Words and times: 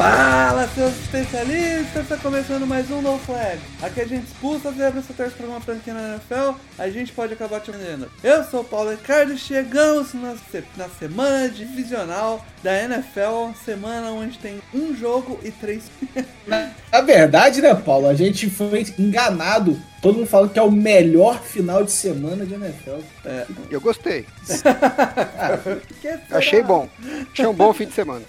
Fala, 0.00 0.66
seus 0.74 0.98
especialistas! 0.98 2.04
Está 2.04 2.16
começando 2.16 2.66
mais 2.66 2.90
um 2.90 3.02
No 3.02 3.18
Flag. 3.18 3.60
Aqui 3.82 4.00
a 4.00 4.06
gente 4.06 4.28
expulsa 4.28 4.72
zebra, 4.72 5.02
você 5.02 5.12
torce 5.12 5.34
para 5.34 5.46
uma 5.46 5.60
franquia 5.60 5.92
na 5.92 6.14
NFL, 6.14 6.58
a 6.78 6.88
gente 6.88 7.12
pode 7.12 7.34
acabar 7.34 7.60
te 7.60 7.70
vendendo. 7.70 8.10
Eu 8.24 8.42
sou 8.44 8.62
o 8.62 8.64
Paulo 8.64 8.92
Ricardo 8.92 9.34
e 9.34 9.36
chegamos 9.36 10.14
na, 10.14 10.34
na 10.78 10.88
semana 10.88 11.50
divisional 11.50 12.42
da 12.62 12.82
NFL, 12.82 13.52
semana 13.62 14.10
onde 14.10 14.38
tem 14.38 14.62
um 14.72 14.96
jogo 14.96 15.38
e 15.42 15.50
três. 15.50 15.90
Na 16.48 17.02
verdade, 17.02 17.60
né, 17.60 17.74
Paulo? 17.74 18.08
A 18.08 18.14
gente 18.14 18.48
foi 18.48 18.86
enganado. 18.98 19.78
Todo 20.00 20.16
mundo 20.16 20.26
fala 20.26 20.48
que 20.48 20.58
é 20.58 20.62
o 20.62 20.70
melhor 20.70 21.42
final 21.42 21.84
de 21.84 21.92
semana 21.92 22.46
de 22.46 22.54
NFL. 22.54 23.00
É, 23.24 23.46
Eu 23.70 23.80
gostei. 23.80 24.24
Achei 26.30 26.62
bom. 26.62 26.88
Achei 27.32 27.46
um 27.46 27.52
bom 27.54 27.72
fim 27.72 27.86
de 27.86 27.92
semana. 27.92 28.24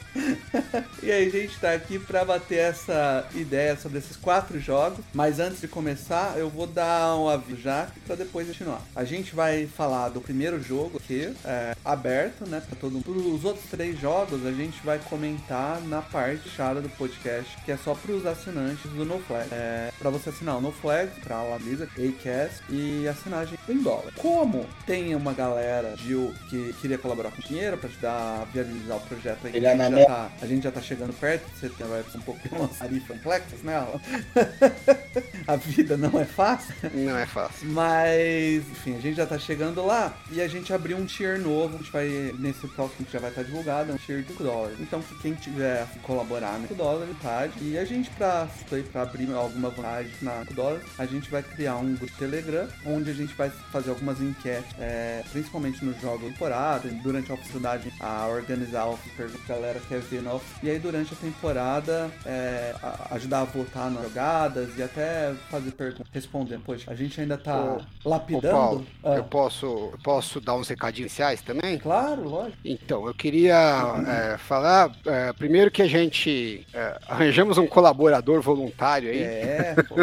E 1.02 1.12
aí, 1.12 1.28
a 1.28 1.30
gente 1.30 1.58
tá 1.60 1.72
aqui 1.74 1.98
pra 1.98 2.26
bater 2.26 2.60
essa 2.60 3.26
ideia 3.34 3.78
sobre 3.78 4.00
esses 4.00 4.18
quatro 4.18 4.60
jogos. 4.60 5.00
Mas 5.14 5.40
antes 5.40 5.62
de 5.62 5.68
começar, 5.68 6.34
eu 6.38 6.50
vou 6.50 6.68
dar 6.68 7.16
um 7.16 7.30
aviso 7.30 7.62
já 7.62 7.88
pra 8.06 8.16
depois 8.16 8.48
continuar. 8.48 8.82
A 8.96 9.04
gente 9.04 9.34
vai 9.34 9.66
falar 9.66 10.10
do 10.10 10.20
primeiro 10.22 10.62
jogo 10.62 10.98
aqui, 10.98 11.34
é, 11.46 11.76
aberto, 11.86 12.48
né, 12.48 12.62
pra 12.68 12.76
todo 12.80 12.94
mundo. 12.94 13.34
Os 13.34 13.46
outros 13.46 13.66
três 13.70 14.00
jogos 14.00 14.46
a 14.46 14.52
gente 14.52 14.80
vai 14.84 15.00
comentar 15.00 15.80
na 15.82 16.02
parte 16.02 16.50
chata 16.50 16.82
do 16.82 16.90
podcast, 16.90 17.58
que 17.66 17.72
é 17.72 17.78
só 17.78 17.94
pros 17.94 18.26
assinantes 18.26 18.90
do 18.92 19.06
NoFlag. 19.06 19.48
É, 19.52 19.90
pra 19.98 20.10
você 20.10 20.30
assinar 20.30 20.58
o 20.58 20.62
NoFlag, 20.62 21.10
pra 21.24 21.42
Lamisa, 21.62 21.84
Acast 21.86 22.62
e 22.70 23.08
assinagem 23.08 23.58
em 23.70 23.82
dólar. 23.82 24.12
Como 24.18 24.66
tem 24.86 25.16
uma 25.16 25.34
galera 25.34 25.96
de, 25.96 26.16
que 26.50 26.74
queria 26.82 26.98
colaborar 26.98 27.32
com 27.32 27.42
dinheiro 27.42 27.78
pra 27.78 27.88
ajudar 27.90 28.12
a 28.42 28.46
viabilizar 28.52 28.98
o 28.98 29.02
projeto 29.02 29.48
aí, 29.48 29.66
é 29.66 29.72
a 29.72 29.76
gente 29.76 30.00
já 30.00 30.06
tá, 30.06 30.32
a 30.42 30.46
gente 30.46 30.64
já 30.64 30.72
tá 30.72 30.82
chegando 30.82 31.14
perto, 31.14 31.44
você 31.56 31.70
tem- 31.70 31.88
vai 31.88 32.04
um 32.16 32.22
pouco 32.22 32.42
umas 32.56 32.78
tarifas 32.78 33.18
complexas 33.18 33.64
nela. 33.64 34.02
a 35.48 35.56
vida 35.56 35.98
não 35.98 36.20
é 36.20 36.26
fácil. 36.26 36.74
Não 36.94 37.18
é 37.18 37.26
fácil. 37.26 37.68
Mas, 37.70 38.64
enfim, 38.72 38.96
a 38.98 39.00
gente 39.02 39.16
já 39.16 39.26
tá 39.26 39.38
chegando 39.38 39.86
lá 39.86 40.14
e 40.32 40.42
a 40.42 40.48
gente 40.48 40.74
abriu 40.74 40.98
um 40.98 41.06
tier 41.06 41.40
novo. 41.40 41.76
A 41.76 41.78
gente 41.78 41.92
vai, 41.92 42.34
nesse 42.40 42.68
talk 42.70 42.96
que 43.04 43.12
já 43.12 43.20
vai 43.20 43.30
estar 43.30 43.44
divulgado, 43.44 43.92
é 43.92 43.96
um 43.96 43.98
tier 43.98 44.22
de 44.22 44.28
5 44.30 44.44
dólares. 44.44 44.78
Então, 44.80 45.02
que 45.02 45.16
quem 45.20 45.34
tiver 45.34 45.86
colaborar 46.04 46.54
no 46.60 46.68
5 46.68 46.76
dólares, 46.76 47.10
metade. 47.10 47.54
E 47.62 47.78
a 47.78 47.86
gente, 47.86 48.10
pra, 48.12 48.48
pra 48.92 49.02
abrir 49.02 49.32
alguma 49.34 49.70
vantagem 49.70 50.12
na 50.22 50.40
5 50.42 50.54
dólares, 50.54 50.84
a 50.98 51.06
gente 51.06 51.30
vai 51.30 51.44
criar 51.52 51.76
um 51.78 51.94
grupo 51.96 52.14
Telegram, 52.18 52.68
onde 52.86 53.10
a 53.10 53.14
gente 53.14 53.34
vai 53.36 53.50
fazer 53.72 53.90
algumas 53.90 54.20
enquetes, 54.22 54.66
é, 54.80 55.24
principalmente 55.32 55.84
no 55.84 55.94
jogo 56.00 56.26
da 56.26 56.32
temporada, 56.32 56.90
durante 57.04 57.32
a 57.32 57.36
oportunidade 57.36 57.92
a 58.00 58.28
organizar 58.28 58.86
o 58.86 58.98
perguntas 59.16 59.42
que 59.46 59.52
a 59.52 59.56
galera 59.56 59.80
quer 59.88 60.00
ver 60.00 60.28
off. 60.28 60.46
E 60.64 60.70
aí, 60.70 60.80
durante 60.80 61.14
a 61.14 61.18
temporada, 61.18 62.10
é, 62.26 62.74
a- 62.82 63.16
ajudar 63.16 63.42
a 63.42 63.44
votar 63.46 63.90
nas 63.92 64.04
jogadas 64.04 64.70
e 64.78 64.84
até 64.84 65.34
fazer 65.50 65.72
perguntas, 65.72 66.08
responder. 66.14 66.60
Poxa, 66.60 66.90
a 66.92 66.96
gente 66.96 67.20
ainda 67.20 67.38
tá 67.38 67.78
Ô, 68.04 68.10
lapidando. 68.10 68.48
Ô, 68.48 68.52
Paulo, 68.52 68.88
Ah, 69.04 69.16
eu 69.16 69.24
posso, 69.24 69.92
posso 70.04 70.40
dar 70.40 70.56
uns 70.56 70.68
recadinhos 70.70 71.12
iniciais 71.12 71.42
também? 71.42 71.78
Claro, 71.80 72.28
lógico. 72.28 72.58
Então, 72.64 73.06
eu 73.08 73.14
queria 73.14 73.56
é, 74.08 74.38
falar, 74.38 74.92
é, 75.06 75.34
primeiro 75.34 75.72
que 75.72 75.82
a 75.82 75.88
gente 75.88 76.66
é, 76.74 76.98
arranjamos 77.08 77.58
um 77.58 77.68
colaborador 77.68 78.42
voluntário 78.42 79.10
aí. 79.10 79.22
É, 79.24 79.76
pô. 79.88 79.96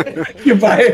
Que 0.43 0.53
vai, 0.55 0.85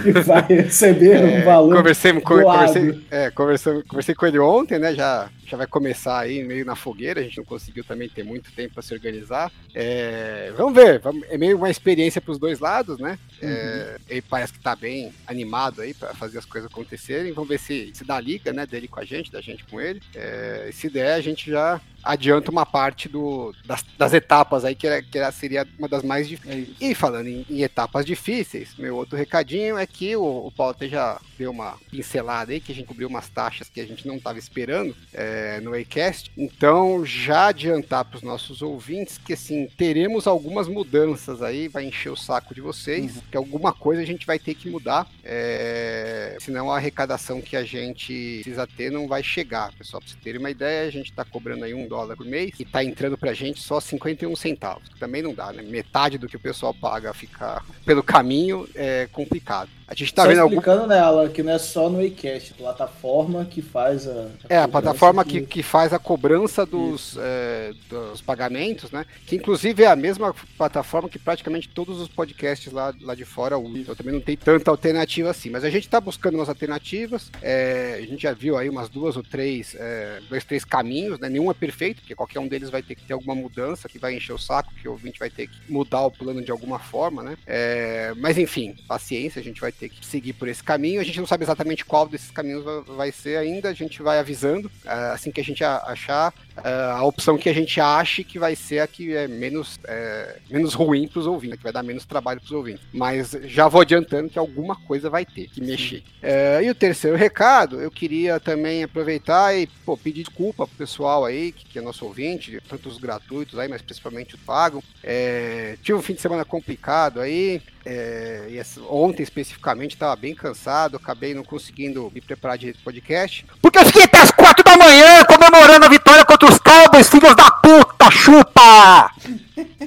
vai 0.25 0.45
receber 0.47 1.23
um 1.23 1.27
É, 1.27 1.41
valor. 1.43 1.75
conversei, 1.77 2.13
co- 2.21 2.39
doado. 2.41 2.51
conversei, 2.73 3.03
é, 3.11 3.29
conversei, 3.31 3.83
conversei 3.87 4.15
com 4.15 4.25
ele 4.25 4.39
ontem, 4.39 4.79
né? 4.79 4.93
Já, 4.93 5.27
já 5.51 5.57
vai 5.57 5.67
começar 5.67 6.19
aí 6.19 6.43
meio 6.43 6.65
na 6.65 6.75
fogueira. 6.75 7.19
A 7.19 7.23
gente 7.23 7.37
não 7.37 7.45
conseguiu 7.45 7.83
também 7.83 8.07
ter 8.09 8.23
muito 8.23 8.51
tempo 8.53 8.73
para 8.75 8.81
se 8.83 8.93
organizar. 8.93 9.51
É, 9.73 10.51
vamos 10.55 10.73
ver, 10.73 10.99
vamos- 10.99 11.25
é 11.29 11.37
meio 11.37 11.57
uma 11.57 11.69
experiência 11.69 12.21
para 12.21 12.31
os 12.31 12.39
dois 12.39 12.59
lados, 12.59 12.97
né? 12.99 13.19
É, 13.41 13.97
ele 14.09 14.21
parece 14.21 14.53
que 14.53 14.59
tá 14.59 14.75
bem 14.75 15.11
animado 15.27 15.81
aí 15.81 15.93
para 15.93 16.13
fazer 16.13 16.37
as 16.39 16.45
coisas 16.45 16.69
acontecerem. 16.71 17.33
Vamos 17.33 17.49
ver 17.49 17.59
se, 17.59 17.91
se 17.93 18.05
dá 18.05 18.19
liga, 18.19 18.53
né? 18.53 18.65
Dele 18.65 18.87
com 18.87 18.99
a 18.99 19.05
gente, 19.05 19.31
da 19.31 19.41
gente 19.41 19.63
com 19.65 19.79
ele. 19.81 20.01
É, 20.15 20.69
se 20.71 20.89
der, 20.89 21.13
a 21.15 21.21
gente 21.21 21.49
já 21.51 21.81
adianta 22.03 22.49
uma 22.49 22.65
parte 22.65 23.07
do, 23.07 23.53
das, 23.63 23.83
das 23.95 24.11
etapas 24.13 24.65
aí 24.65 24.73
que, 24.73 24.87
era, 24.87 25.03
que 25.03 25.17
era- 25.19 25.31
seria 25.31 25.67
uma 25.77 25.87
das 25.87 26.01
mais 26.03 26.27
difíceis. 26.27 26.69
É. 26.81 26.85
E 26.85 26.95
falando 26.95 27.27
em, 27.27 27.45
em 27.49 27.61
etapas 27.61 28.05
difíceis, 28.05 28.75
meu 28.77 28.95
outro 28.95 29.15
recadinho 29.17 29.77
é 29.77 29.85
que 29.85 30.15
o, 30.15 30.47
o 30.47 30.51
Paulo 30.51 30.71
até 30.71 30.87
já 30.87 31.19
deu 31.37 31.51
uma 31.51 31.77
pincelada 31.91 32.51
aí, 32.51 32.59
que 32.59 32.71
a 32.71 32.75
gente 32.75 32.87
cobriu 32.87 33.07
umas 33.07 33.29
taxas 33.29 33.69
que 33.69 33.79
a 33.81 33.85
gente 33.85 34.07
não 34.07 34.15
estava 34.15 34.39
esperando 34.39 34.95
é, 35.13 35.40
no 35.61 35.73
Acast. 35.73 36.31
Então, 36.37 37.05
já 37.05 37.47
adiantar 37.47 38.05
para 38.05 38.17
os 38.17 38.23
nossos 38.23 38.61
ouvintes 38.61 39.17
que 39.17 39.33
assim, 39.33 39.67
teremos 39.77 40.27
algumas 40.27 40.67
mudanças 40.67 41.41
aí, 41.41 41.67
vai 41.67 41.85
encher 41.85 42.11
o 42.11 42.15
saco 42.15 42.53
de 42.53 42.61
vocês, 42.61 43.21
que 43.29 43.37
alguma 43.37 43.73
coisa 43.73 44.01
a 44.01 44.05
gente 44.05 44.25
vai 44.25 44.39
ter 44.39 44.53
que 44.53 44.69
mudar, 44.69 45.07
é, 45.23 46.37
senão 46.39 46.71
a 46.71 46.77
arrecadação 46.77 47.41
que 47.41 47.55
a 47.55 47.63
gente 47.63 48.41
precisa 48.43 48.67
ter 48.67 48.91
não 48.91 49.07
vai 49.07 49.23
chegar. 49.23 49.73
Pessoal, 49.73 50.01
para 50.01 50.09
vocês 50.09 50.21
terem 50.23 50.39
uma 50.39 50.51
ideia, 50.51 50.87
a 50.87 50.91
gente 50.91 51.09
está 51.09 51.23
cobrando 51.23 51.65
aí 51.65 51.73
um 51.73 51.87
dólar 51.87 52.15
por 52.15 52.25
mês 52.25 52.51
e 52.59 52.65
tá 52.65 52.83
entrando 52.83 53.17
pra 53.17 53.33
gente 53.33 53.61
só 53.61 53.79
51 53.79 54.35
centavos. 54.35 54.89
Também 54.99 55.21
não 55.21 55.33
dá, 55.33 55.51
né? 55.51 55.61
Metade 55.61 56.17
do 56.17 56.27
que 56.27 56.35
o 56.35 56.39
pessoal 56.39 56.73
paga 56.73 57.13
ficar 57.13 57.65
pelo 57.85 58.03
caminho 58.03 58.67
é 58.75 59.07
complicado. 59.11 59.69
A 59.91 59.93
gente 59.93 60.13
tá 60.13 60.21
Só 60.21 60.29
vendo 60.29 60.39
algum. 60.39 60.55
explicando 60.55 60.87
nela 60.87 61.27
que 61.27 61.43
não 61.43 61.51
é 61.51 61.59
só 61.59 61.89
no 61.89 61.99
Acast, 61.99 62.53
a 62.53 62.55
plataforma 62.55 63.43
que 63.43 63.61
faz 63.61 64.07
a. 64.07 64.29
É, 64.47 64.57
a 64.59 64.65
cobrança 64.67 65.20
plataforma 65.23 65.47
que, 65.47 65.53
que 65.53 65.63
faz 65.63 65.93
a 65.93 65.99
cobrança 65.99 66.65
dos, 66.65 67.17
é, 67.19 67.73
dos 67.89 68.21
pagamentos, 68.21 68.91
né? 68.91 69.05
Que 69.25 69.35
inclusive 69.35 69.83
é 69.83 69.87
a 69.87 69.95
mesma 69.95 70.33
plataforma 70.57 71.09
que 71.09 71.19
praticamente 71.19 71.69
todos 71.69 71.99
os 71.99 72.07
podcasts 72.07 72.71
lá, 72.71 72.93
lá 73.01 73.15
de 73.15 73.25
fora 73.25 73.57
usam. 73.57 73.77
Então 73.77 73.95
também 73.95 74.13
não 74.13 74.21
tem 74.21 74.35
tanta 74.37 74.69
alternativa 74.71 75.29
assim. 75.29 75.49
Mas 75.49 75.63
a 75.63 75.69
gente 75.69 75.87
tá 75.89 75.99
buscando 76.01 76.35
umas 76.35 76.49
alternativas. 76.49 77.31
é, 77.41 77.99
a 78.01 78.05
gente 78.05 78.23
já 78.23 78.33
viu 78.33 78.57
aí 78.57 78.69
umas 78.69 78.89
duas 78.89 79.15
ou 79.17 79.23
três, 79.23 79.75
é, 79.79 80.19
dois, 80.29 80.43
três 80.43 80.63
caminhos, 80.65 81.19
né? 81.19 81.29
Nenhum 81.29 81.49
é 81.49 81.53
perfeito, 81.53 82.01
porque 82.01 82.15
qualquer 82.15 82.39
um 82.39 82.47
deles 82.47 82.69
vai 82.69 82.81
ter 82.81 82.95
que 82.95 83.03
ter 83.03 83.13
alguma 83.13 83.35
mudança 83.35 83.87
que 83.87 83.99
vai 83.99 84.15
encher 84.15 84.33
o 84.33 84.37
saco, 84.37 84.73
que 84.81 84.87
o 84.87 84.91
ouvinte 84.91 85.19
vai 85.19 85.29
ter 85.29 85.47
que 85.47 85.57
mudar 85.71 86.01
o 86.01 86.11
plano 86.11 86.41
de 86.41 86.51
alguma 86.51 86.79
forma, 86.79 87.23
né? 87.23 87.37
É, 87.45 88.13
mas 88.17 88.37
enfim, 88.37 88.75
paciência, 88.87 89.39
a 89.39 89.43
gente 89.43 89.61
vai 89.61 89.71
ter 89.71 89.89
que 89.89 90.05
seguir 90.05 90.33
por 90.33 90.47
esse 90.47 90.63
caminho. 90.63 91.01
A 91.01 91.03
gente 91.03 91.19
não 91.19 91.27
sabe 91.27 91.43
exatamente 91.43 91.85
qual 91.85 92.07
desses 92.07 92.31
caminhos 92.31 92.63
va- 92.63 92.81
vai 92.81 93.11
ser 93.11 93.37
ainda, 93.37 93.69
a 93.69 93.73
gente 93.73 94.01
vai 94.01 94.19
avisando 94.19 94.71
ah, 94.85 95.10
assim 95.13 95.31
que 95.31 95.41
a 95.41 95.43
gente 95.43 95.63
achar 95.63 96.33
ah, 96.57 96.97
a 96.97 97.03
opção 97.03 97.37
que 97.37 97.49
a 97.49 97.53
gente 97.53 97.79
ache 97.79 98.23
que 98.23 98.37
vai 98.37 98.55
ser 98.55 98.79
a 98.79 98.87
que 98.87 99.15
é 99.15 99.27
menos, 99.27 99.79
é, 99.85 100.37
menos 100.49 100.73
ruim 100.73 101.07
para 101.07 101.19
os 101.19 101.27
ouvintes, 101.27 101.57
que 101.57 101.63
vai 101.63 101.73
dar 101.73 101.83
menos 101.83 102.05
trabalho 102.05 102.39
para 102.39 102.45
os 102.45 102.51
ouvintes. 102.51 102.83
Mas 102.93 103.31
já 103.43 103.67
vou 103.67 103.81
adiantando 103.81 104.29
que 104.29 104.39
alguma 104.39 104.75
coisa 104.75 105.09
vai 105.09 105.25
ter 105.25 105.47
que 105.47 105.61
mexer. 105.61 106.03
É, 106.21 106.61
e 106.63 106.69
o 106.69 106.75
terceiro 106.75 107.17
recado, 107.17 107.81
eu 107.81 107.89
queria 107.89 108.39
também 108.39 108.83
aproveitar 108.83 109.55
e 109.55 109.67
pô, 109.85 109.97
pedir 109.97 110.23
desculpa 110.23 110.67
pro 110.67 110.77
pessoal 110.77 111.25
aí, 111.25 111.51
que, 111.51 111.65
que 111.65 111.79
é 111.79 111.81
nosso 111.81 112.05
ouvinte, 112.05 112.61
tanto 112.67 112.89
os 112.89 112.97
gratuitos 112.97 113.57
aí, 113.57 113.67
mas 113.67 113.81
principalmente 113.81 114.35
os 114.35 114.41
pagam. 114.41 114.83
É, 115.03 115.77
tive 115.81 115.97
um 115.97 116.01
fim 116.01 116.13
de 116.13 116.21
semana 116.21 116.45
complicado 116.45 117.19
aí, 117.19 117.61
é, 117.85 118.63
ontem 118.89 119.23
especificamente 119.23 119.95
estava 119.95 120.15
bem 120.15 120.35
cansado, 120.35 120.97
acabei 120.97 121.33
não 121.33 121.43
conseguindo 121.43 122.11
me 122.13 122.21
preparar 122.21 122.57
direito 122.57 122.77
pro 122.77 122.85
podcast. 122.85 123.45
Porque 123.61 123.79
eu 123.79 123.85
fiquei 123.85 124.03
até 124.03 124.19
as 124.19 124.31
quatro 124.31 124.63
da 124.63 124.77
manhã 124.77 125.23
comemorando 125.25 125.85
a 125.85 125.89
vitória 125.89 126.25
contra 126.25 126.49
os 126.49 126.59
Cowboys, 126.59 127.09
filhos 127.09 127.35
da 127.35 127.49
puta, 127.51 128.11
chupa! 128.11 129.11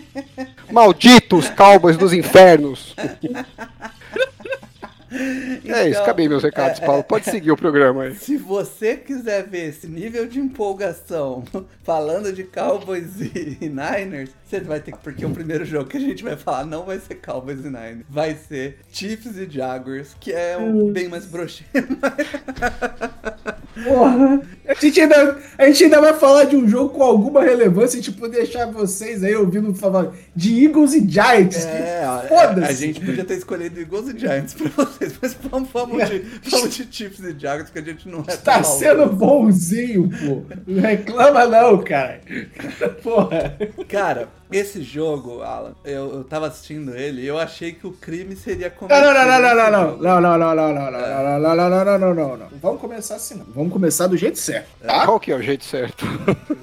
Malditos 0.70 1.49
Cowboys 1.50 1.96
dos 1.96 2.12
infernos! 2.12 2.94
É 5.74 5.88
isso, 5.88 6.00
acabei 6.00 6.28
meus 6.28 6.42
recados, 6.42 6.80
é, 6.80 6.86
Paulo. 6.86 7.02
Pode 7.04 7.24
seguir 7.24 7.50
o 7.50 7.56
programa 7.56 8.04
aí. 8.04 8.14
Se 8.16 8.36
você 8.36 8.96
quiser 8.96 9.46
ver 9.46 9.70
esse 9.70 9.86
nível 9.86 10.26
de 10.26 10.38
empolgação 10.38 11.44
falando 11.82 12.32
de 12.32 12.44
Cowboys 12.44 13.20
e 13.20 13.58
Niners, 13.68 14.30
você 14.44 14.60
vai 14.60 14.80
ter 14.80 14.92
que. 14.92 14.98
Porque 14.98 15.24
o 15.24 15.30
primeiro 15.30 15.64
jogo 15.64 15.88
que 15.88 15.96
a 15.96 16.00
gente 16.00 16.22
vai 16.22 16.36
falar 16.36 16.64
não 16.64 16.84
vai 16.84 16.98
ser 16.98 17.16
Cowboys 17.16 17.60
e 17.60 17.68
Niners. 17.68 18.04
Vai 18.08 18.34
ser 18.34 18.78
Chiefs 18.92 19.36
e 19.36 19.48
Jaguars, 19.50 20.14
que 20.20 20.32
é 20.32 20.56
um 20.56 20.92
bem 20.92 21.08
mais 21.08 21.26
broxento. 21.26 21.70
Porra. 23.82 24.40
A 24.66 24.72
gente, 24.74 25.00
ainda, 25.00 25.36
a 25.58 25.66
gente 25.66 25.84
ainda 25.84 26.00
vai 26.00 26.14
falar 26.14 26.44
de 26.44 26.56
um 26.56 26.66
jogo 26.66 26.90
com 26.90 27.02
alguma 27.02 27.42
relevância, 27.42 28.00
tipo, 28.00 28.26
deixar 28.28 28.66
vocês 28.70 29.22
aí 29.22 29.34
ouvindo 29.36 29.74
falar 29.74 30.12
de 30.34 30.64
Eagles 30.64 30.94
e 30.94 31.00
Giants. 31.06 31.66
É, 31.66 32.02
Foda-se. 32.28 32.66
a 32.68 32.72
gente 32.72 33.00
podia 33.00 33.24
ter 33.24 33.34
escolhido 33.34 33.78
Eagles 33.78 34.08
e 34.14 34.18
Giants 34.18 34.54
pra 34.54 34.84
vocês, 34.84 35.14
mas 35.20 35.36
vamos, 35.50 35.68
vamos, 35.70 36.08
de, 36.08 36.18
vamos 36.50 36.74
de 36.76 36.88
Chiefs 36.90 37.20
e 37.20 37.38
Jaguars, 37.38 37.68
porque 37.70 37.90
a 37.90 37.92
gente 37.92 38.08
não 38.08 38.20
é 38.26 38.36
Tá 38.36 38.62
sendo 38.62 38.98
maldoso. 39.00 39.16
bonzinho, 39.18 40.08
pô. 40.08 40.42
Não 40.66 40.80
reclama 40.80 41.44
não, 41.46 41.78
cara. 41.84 42.20
Porra. 43.02 43.58
Cara, 43.88 44.28
esse 44.56 44.82
jogo, 44.82 45.42
Alan, 45.42 45.72
eu, 45.84 46.14
eu 46.14 46.24
tava 46.24 46.46
assistindo 46.46 46.94
ele 46.96 47.22
e 47.22 47.26
eu 47.26 47.38
achei 47.38 47.72
que 47.72 47.86
o 47.86 47.92
crime 47.92 48.36
seria 48.36 48.68
Não, 48.68 48.76
cometido. 48.88 49.06
não, 49.06 49.14
não, 49.14 49.40
não, 49.40 49.54
não, 49.54 49.70
não, 49.70 50.20
não, 50.20 50.38
não, 50.38 50.54
não, 50.54 50.72
não, 50.72 50.90
não, 50.90 50.90
não, 50.92 51.40
não, 51.40 51.56
não, 51.56 51.70
não, 51.70 51.84
não, 51.84 51.98
não, 51.98 52.14
não, 52.14 52.36
não. 52.36 52.46
Vamos 52.62 52.80
começar 52.80 53.16
assim, 53.16 53.34
não. 53.34 53.46
Vamos 53.54 53.72
começar 53.72 54.06
do 54.06 54.16
jeito 54.16 54.38
certo, 54.38 54.68
tá? 54.80 55.04
Qual 55.04 55.18
que 55.18 55.32
é 55.32 55.36
o 55.36 55.42
jeito 55.42 55.64
certo? 55.64 56.04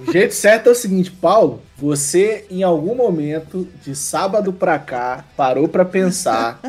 O 0.07 0.11
jeito 0.11 0.33
certo 0.33 0.67
é 0.67 0.71
o 0.71 0.75
seguinte, 0.75 1.11
Paulo, 1.11 1.61
você 1.77 2.45
em 2.49 2.63
algum 2.63 2.95
momento 2.95 3.67
de 3.83 3.95
sábado 3.95 4.53
pra 4.53 4.79
cá 4.79 5.25
parou 5.35 5.67
pra 5.67 5.83
pensar 5.83 6.59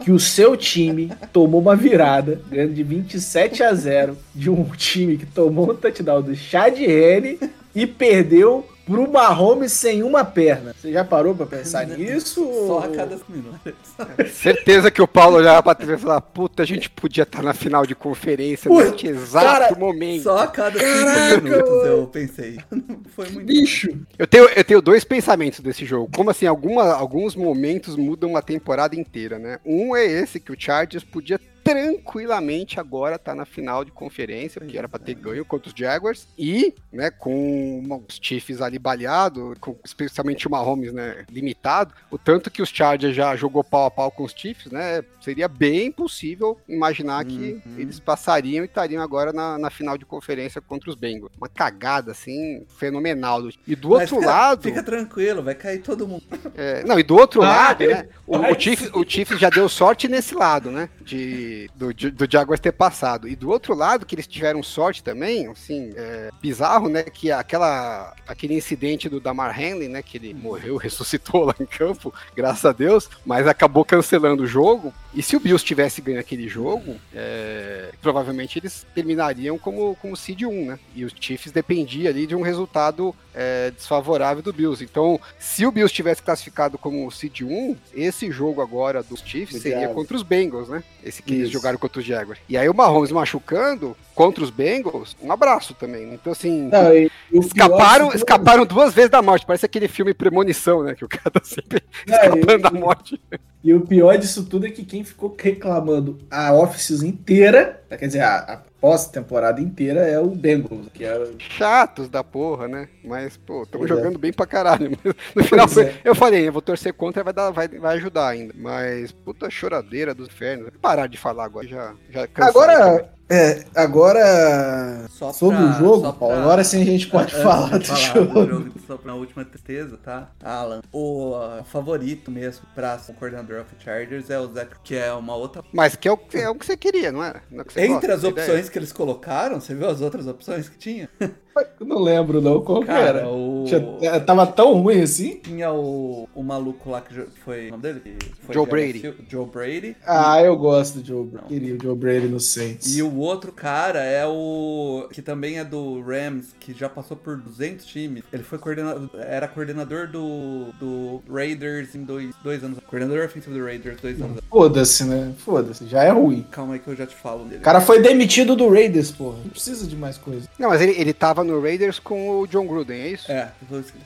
que 0.00 0.10
o 0.10 0.18
seu 0.18 0.56
time 0.56 1.12
tomou 1.32 1.60
uma 1.60 1.76
virada, 1.76 2.40
ganhando 2.48 2.72
de 2.74 2.82
27 2.82 3.62
a 3.62 3.74
0 3.74 4.16
de 4.34 4.48
um 4.48 4.64
time 4.70 5.16
que 5.18 5.26
tomou 5.26 5.70
um 5.70 5.74
touchdown 5.74 6.22
do 6.22 6.34
Chad 6.34 6.78
Henne 6.80 7.38
e 7.74 7.86
perdeu 7.86 8.66
pro 8.86 9.10
Mahomes 9.10 9.72
sem 9.72 10.02
uma 10.02 10.24
perna. 10.24 10.74
Você 10.78 10.92
já 10.92 11.04
parou 11.04 11.34
pra 11.34 11.46
pensar 11.46 11.86
nisso? 11.88 12.42
Só 12.66 12.72
ou- 12.74 12.78
a 12.80 12.88
cada 12.88 13.18
minutos. 13.28 13.72
Certeza 14.32 14.90
que 14.90 15.00
o 15.02 15.06
Paulo 15.08 15.36
olhava 15.36 15.62
pra 15.62 15.74
TV 15.74 15.94
e 15.94 15.98
falava, 15.98 16.20
puta, 16.20 16.62
a 16.62 16.66
gente 16.66 16.88
podia 16.90 17.22
estar 17.22 17.42
na 17.42 17.52
final 17.54 17.86
de 17.86 17.94
conferência 17.94 18.68
Pô, 18.68 18.80
neste 18.82 19.06
exato 19.06 19.46
cara, 19.46 19.74
momento. 19.78 20.22
Só 20.24 20.38
a 20.38 20.46
cada 20.46 20.78
cinco 20.78 21.04
Caraca, 21.04 21.40
minutos 21.40 21.86
eu 21.86 22.06
pensei. 22.06 22.58
Foi 23.14 23.28
muito. 23.30 23.46
Bicho. 23.46 23.88
Eu 24.18 24.26
tenho, 24.26 24.44
eu 24.44 24.64
tenho 24.64 24.82
dois 24.82 25.04
pensamentos 25.04 25.60
desse 25.60 25.84
jogo. 25.84 26.10
Como 26.14 26.30
assim, 26.30 26.46
alguma, 26.46 26.92
alguns 26.92 27.34
momentos 27.36 27.96
mudam 27.96 28.30
uma 28.30 28.42
temporada 28.42 28.96
inteira, 28.96 29.38
né? 29.38 29.58
Um 29.64 29.94
é 29.96 30.04
esse, 30.04 30.40
que 30.40 30.52
o 30.52 30.56
Chargers 30.58 31.04
podia 31.04 31.38
tranquilamente 31.62 32.78
agora 32.80 33.16
estar 33.16 33.34
na 33.34 33.44
final 33.44 33.84
de 33.84 33.90
conferência, 33.90 34.60
que 34.60 34.76
era 34.78 34.88
pra 34.88 34.98
ter 34.98 35.14
ganho 35.14 35.44
contra 35.44 35.68
os 35.68 35.74
Jaguars, 35.78 36.26
e, 36.38 36.74
né, 36.92 37.10
com 37.10 38.02
os 38.08 38.18
Chiefs 38.20 38.60
ali 38.60 38.78
baleado, 38.78 39.54
com, 39.60 39.76
especialmente 39.84 40.46
o 40.46 40.50
Mahomes, 40.50 40.92
né, 40.92 41.24
limitado, 41.30 41.94
o 42.10 42.18
tanto 42.18 42.50
que 42.50 42.62
os 42.62 42.68
Chargers 42.68 43.14
já 43.14 43.34
jogou 43.36 43.62
pau 43.64 43.86
a 43.86 43.90
pau 43.90 44.10
com 44.10 44.24
os 44.24 44.32
Chiefs, 44.32 44.70
né, 44.72 45.02
seria 45.20 45.48
bem 45.48 45.90
possível 45.92 46.58
imaginar 46.68 47.24
que 47.24 47.40
Uhum. 47.66 47.78
eles 47.78 47.98
passariam 48.00 48.64
e 48.64 48.66
estariam 48.66 49.02
agora 49.02 49.32
na, 49.32 49.58
na 49.58 49.70
final 49.70 49.96
de 49.98 50.04
conferência 50.04 50.60
contra 50.60 50.88
os 50.90 50.96
Bengals. 50.96 51.32
Uma 51.36 51.48
cagada, 51.48 52.12
assim, 52.12 52.64
fenomenal. 52.78 53.48
E 53.66 53.74
do 53.76 53.90
Mas 53.90 54.00
outro 54.02 54.16
fica- 54.16 54.26
lado... 54.26 54.62
Fica 54.62 54.82
tranquilo, 54.82 55.42
vai 55.42 55.54
cair 55.54 55.80
todo 55.80 56.06
mundo. 56.06 56.22
É, 56.54 56.82
não, 56.84 56.98
e 56.98 57.02
do 57.02 57.16
outro 57.16 57.42
Ah, 57.42 57.46
lado, 57.48 57.82
é? 57.84 57.86
né? 57.88 58.08
O, 58.26 58.36
o, 58.38 58.58
Chiefs, 58.60 58.90
o 58.92 59.04
Chiefs 59.06 59.38
já 59.38 59.50
deu 59.50 59.68
sorte 59.68 60.08
nesse 60.08 60.34
lado, 60.34 60.70
né? 60.70 60.88
De, 61.02 61.49
de- 61.94 62.10
do 62.10 62.30
Jaguars 62.30 62.60
ter 62.60 62.72
passado. 62.72 63.28
E 63.28 63.34
do 63.36 63.48
outro 63.50 63.74
lado, 63.74 64.06
que 64.06 64.14
eles 64.14 64.26
tiveram 64.26 64.62
sorte 64.62 65.02
também, 65.02 65.46
assim, 65.48 65.92
é, 65.96 66.30
bizarro, 66.40 66.88
né? 66.88 67.02
Que 67.02 67.30
aquela, 67.30 68.14
aquele 68.26 68.54
incidente 68.54 69.08
do 69.08 69.20
Damar 69.20 69.56
Hamlin, 69.58 69.88
né? 69.88 70.02
Que 70.02 70.16
ele 70.18 70.34
morreu, 70.34 70.76
ressuscitou 70.78 71.44
lá 71.44 71.54
em 71.60 71.66
campo, 71.66 72.12
graças 72.34 72.64
a 72.64 72.72
Deus, 72.72 73.08
mas 73.24 73.46
acabou 73.46 73.84
cancelando 73.84 74.42
o 74.44 74.46
jogo. 74.46 74.92
E 75.14 75.22
se 75.22 75.36
o 75.36 75.40
Bills 75.40 75.64
tivesse 75.64 76.00
ganho 76.00 76.20
aquele 76.20 76.48
jogo, 76.48 76.96
é, 77.14 77.90
provavelmente 78.00 78.58
eles 78.58 78.86
terminariam 78.94 79.58
como, 79.58 79.96
como 79.96 80.16
seed 80.16 80.42
1, 80.42 80.66
né? 80.66 80.78
E 80.94 81.04
os 81.04 81.12
Chiefs 81.18 81.50
dependia 81.52 82.10
ali 82.10 82.26
de 82.26 82.34
um 82.36 82.42
resultado 82.42 83.14
é, 83.34 83.70
desfavorável 83.72 84.42
do 84.42 84.52
Bills. 84.52 84.82
Então, 84.84 85.20
se 85.38 85.66
o 85.66 85.72
Bills 85.72 85.92
tivesse 85.92 86.22
classificado 86.22 86.78
como 86.78 87.10
seed 87.10 87.42
1, 87.42 87.76
esse 87.94 88.30
jogo 88.30 88.60
agora 88.60 89.02
dos 89.02 89.20
Chiefs 89.20 89.56
Do 89.56 89.62
seria 89.62 89.88
contra 89.88 90.16
os 90.16 90.22
Bengals, 90.22 90.68
né? 90.68 90.82
Esse 91.02 91.22
que 91.22 91.39
eles 91.40 91.50
jogaram 91.52 91.78
contra 91.78 92.00
os 92.00 92.06
Jaguars. 92.06 92.38
E 92.48 92.56
aí 92.56 92.68
o 92.68 92.74
Mahomes 92.74 93.10
machucando 93.12 93.96
contra 94.14 94.42
os 94.44 94.50
Bengals, 94.50 95.16
um 95.22 95.30
abraço 95.32 95.74
também. 95.74 96.06
né? 96.06 96.14
Então, 96.14 96.32
assim, 96.32 96.68
Não, 96.68 96.92
e- 96.94 97.06
e 97.06 97.10
pior 97.30 97.40
escaparam, 97.40 98.04
de 98.06 98.10
tudo- 98.12 98.16
escaparam 98.18 98.66
duas 98.66 98.92
vezes 98.94 99.10
da 99.10 99.22
morte. 99.22 99.46
Parece 99.46 99.66
aquele 99.66 99.88
filme 99.88 100.12
Premonição, 100.14 100.82
né? 100.82 100.94
Que 100.94 101.04
o 101.04 101.08
cara 101.08 101.30
tá 101.30 101.40
sempre 101.42 101.82
Não, 102.06 102.14
e- 102.36 102.38
escapando 102.40 102.62
da 102.62 102.70
morte. 102.70 103.20
E 103.62 103.74
o 103.74 103.80
pior 103.82 104.16
disso 104.16 104.44
tudo 104.46 104.66
é 104.66 104.70
que 104.70 104.84
quem 104.84 105.04
ficou 105.04 105.36
reclamando 105.38 106.18
a 106.30 106.52
office 106.54 107.02
inteira, 107.02 107.82
quer 107.90 108.06
dizer, 108.06 108.22
a 108.22 108.62
pós-temporada 108.80 109.60
inteira 109.60 110.00
é 110.00 110.18
o 110.18 110.28
Bengals, 110.28 110.88
que 110.92 111.04
é 111.04 111.32
chatos 111.38 112.08
da 112.08 112.24
porra, 112.24 112.66
né? 112.66 112.88
Mas, 113.04 113.36
pô, 113.36 113.62
estamos 113.62 113.90
é. 113.90 113.94
jogando 113.94 114.18
bem 114.18 114.32
pra 114.32 114.46
caralho. 114.46 114.90
No 115.34 115.44
final, 115.44 115.66
é. 115.78 116.00
eu 116.04 116.14
falei, 116.14 116.48
eu 116.48 116.52
vou 116.52 116.62
torcer 116.62 116.92
contra, 116.92 117.22
vai, 117.22 117.32
dar, 117.32 117.50
vai, 117.50 117.68
vai 117.68 117.96
ajudar 117.96 118.28
ainda. 118.28 118.54
Mas, 118.56 119.12
puta 119.12 119.50
choradeira 119.50 120.14
dos 120.14 120.28
infernos. 120.28 120.70
Parar 120.80 121.06
de 121.06 121.16
falar 121.16 121.44
agora, 121.44 121.66
já, 121.66 121.94
já 122.08 122.26
cansei 122.26 122.62
também. 122.62 123.08
É, 123.30 123.64
agora 123.76 125.06
Só 125.10 125.32
sobre 125.32 125.56
pra- 125.58 125.66
o 125.66 125.72
jogo, 125.74 126.00
só 126.00 126.12
Paulo, 126.12 126.34
pra- 126.34 126.42
agora 126.42 126.64
sim 126.64 126.82
a 126.82 126.84
gente 126.84 127.06
pode 127.08 127.32
Antes 127.32 127.42
falar 127.42 127.78
do 127.78 127.84
falar 127.84 127.98
jogo. 128.00 128.46
jogo, 128.46 128.72
só 128.86 128.96
pra 128.96 129.14
última 129.14 129.44
tristeza, 129.44 129.96
tá? 130.02 130.30
Alan, 130.42 130.82
o 130.92 131.30
uh, 131.36 131.64
favorito 131.64 132.30
mesmo 132.30 132.64
pra 132.74 132.98
ser 132.98 133.12
o 133.12 133.14
coordenador 133.14 133.60
of 133.60 133.70
Chargers 133.78 134.30
é 134.30 134.38
o 134.40 134.48
Zach, 134.52 134.70
que 134.82 134.96
é 134.96 135.12
uma 135.12 135.36
outra. 135.36 135.62
Mas 135.72 135.94
que 135.94 136.08
é 136.08 136.12
o, 136.12 136.18
é 136.34 136.48
o 136.50 136.54
que 136.56 136.66
você 136.66 136.76
queria, 136.76 137.12
não 137.12 137.22
era? 137.22 137.42
Não 137.50 137.60
é 137.60 137.64
que 137.64 137.72
você 137.72 137.80
Entre 137.82 137.92
gosta, 138.08 138.14
as 138.14 138.24
a 138.24 138.28
ideia. 138.28 138.46
opções 138.48 138.68
que 138.68 138.78
eles 138.78 138.92
colocaram, 138.92 139.60
você 139.60 139.74
viu 139.74 139.88
as 139.88 140.00
outras 140.00 140.26
opções 140.26 140.68
que 140.68 140.76
tinha? 140.76 141.08
Eu 141.78 141.84
não 141.84 141.98
lembro 141.98 142.40
não 142.40 142.62
qual 142.62 142.80
que 142.80 142.86
Cara, 142.86 143.18
era. 143.20 143.28
o. 143.28 143.64
Tinha- 143.66 143.98
é, 144.02 144.20
Tava 144.20 144.46
tão 144.46 144.80
ruim 144.80 145.02
assim? 145.02 145.40
Tinha 145.42 145.70
o, 145.72 146.28
o 146.34 146.42
maluco 146.44 146.88
lá 146.88 147.00
que 147.02 147.12
foi. 147.44 147.66
O 147.66 147.70
nome 147.72 147.82
dele? 147.82 148.02
Joe 148.50 148.64
Brady. 148.66 149.14
Joe 149.28 149.44
Brady. 149.46 149.96
Ah, 150.06 150.40
eu 150.42 150.56
gosto 150.56 151.00
do 151.00 151.06
Joe. 151.06 151.26
Brady. 151.26 151.48
Queria 151.48 151.74
o 151.74 151.82
Joe 151.82 151.96
Brady 151.96 152.28
no 152.28 152.38
Saints. 152.40 152.96
E 152.96 153.02
o 153.02 153.19
outro 153.20 153.52
cara 153.52 154.00
é 154.02 154.26
o. 154.26 155.08
que 155.12 155.22
também 155.22 155.58
é 155.58 155.64
do 155.64 156.00
Rams, 156.02 156.54
que 156.58 156.72
já 156.72 156.88
passou 156.88 157.16
por 157.16 157.36
200 157.36 157.84
times. 157.86 158.22
Ele 158.32 158.42
foi 158.42 158.58
coordenador. 158.58 159.08
Era 159.18 159.48
coordenador 159.48 160.06
do, 160.08 160.66
do 160.78 161.22
Raiders 161.30 161.94
em 161.94 162.02
dois, 162.04 162.34
dois 162.42 162.62
anos. 162.64 162.78
Coordenador 162.86 163.24
ofensivo 163.24 163.54
do 163.56 163.64
Raiders 163.64 164.00
dois 164.00 164.20
anos. 164.20 164.40
Foda-se, 164.48 165.04
né? 165.04 165.32
Foda-se, 165.38 165.86
já 165.86 166.02
é 166.04 166.10
ruim. 166.10 166.46
Calma 166.50 166.74
aí 166.74 166.80
que 166.80 166.88
eu 166.88 166.96
já 166.96 167.06
te 167.06 167.14
falo 167.14 167.44
dele. 167.44 167.58
O 167.60 167.64
cara 167.64 167.80
foi 167.80 168.00
demitido 168.00 168.54
do 168.56 168.68
Raiders, 168.68 169.10
porra. 169.10 169.38
Não 169.38 169.50
precisa 169.50 169.86
de 169.86 169.96
mais 169.96 170.16
coisa. 170.18 170.48
Não, 170.58 170.68
mas 170.70 170.80
ele, 170.80 170.92
ele 171.00 171.12
tava 171.12 171.42
no 171.44 171.60
Raiders 171.60 171.98
com 171.98 172.40
o 172.40 172.46
John 172.46 172.66
Gruden, 172.66 173.00
é 173.00 173.08
isso? 173.08 173.30
É. 173.30 173.50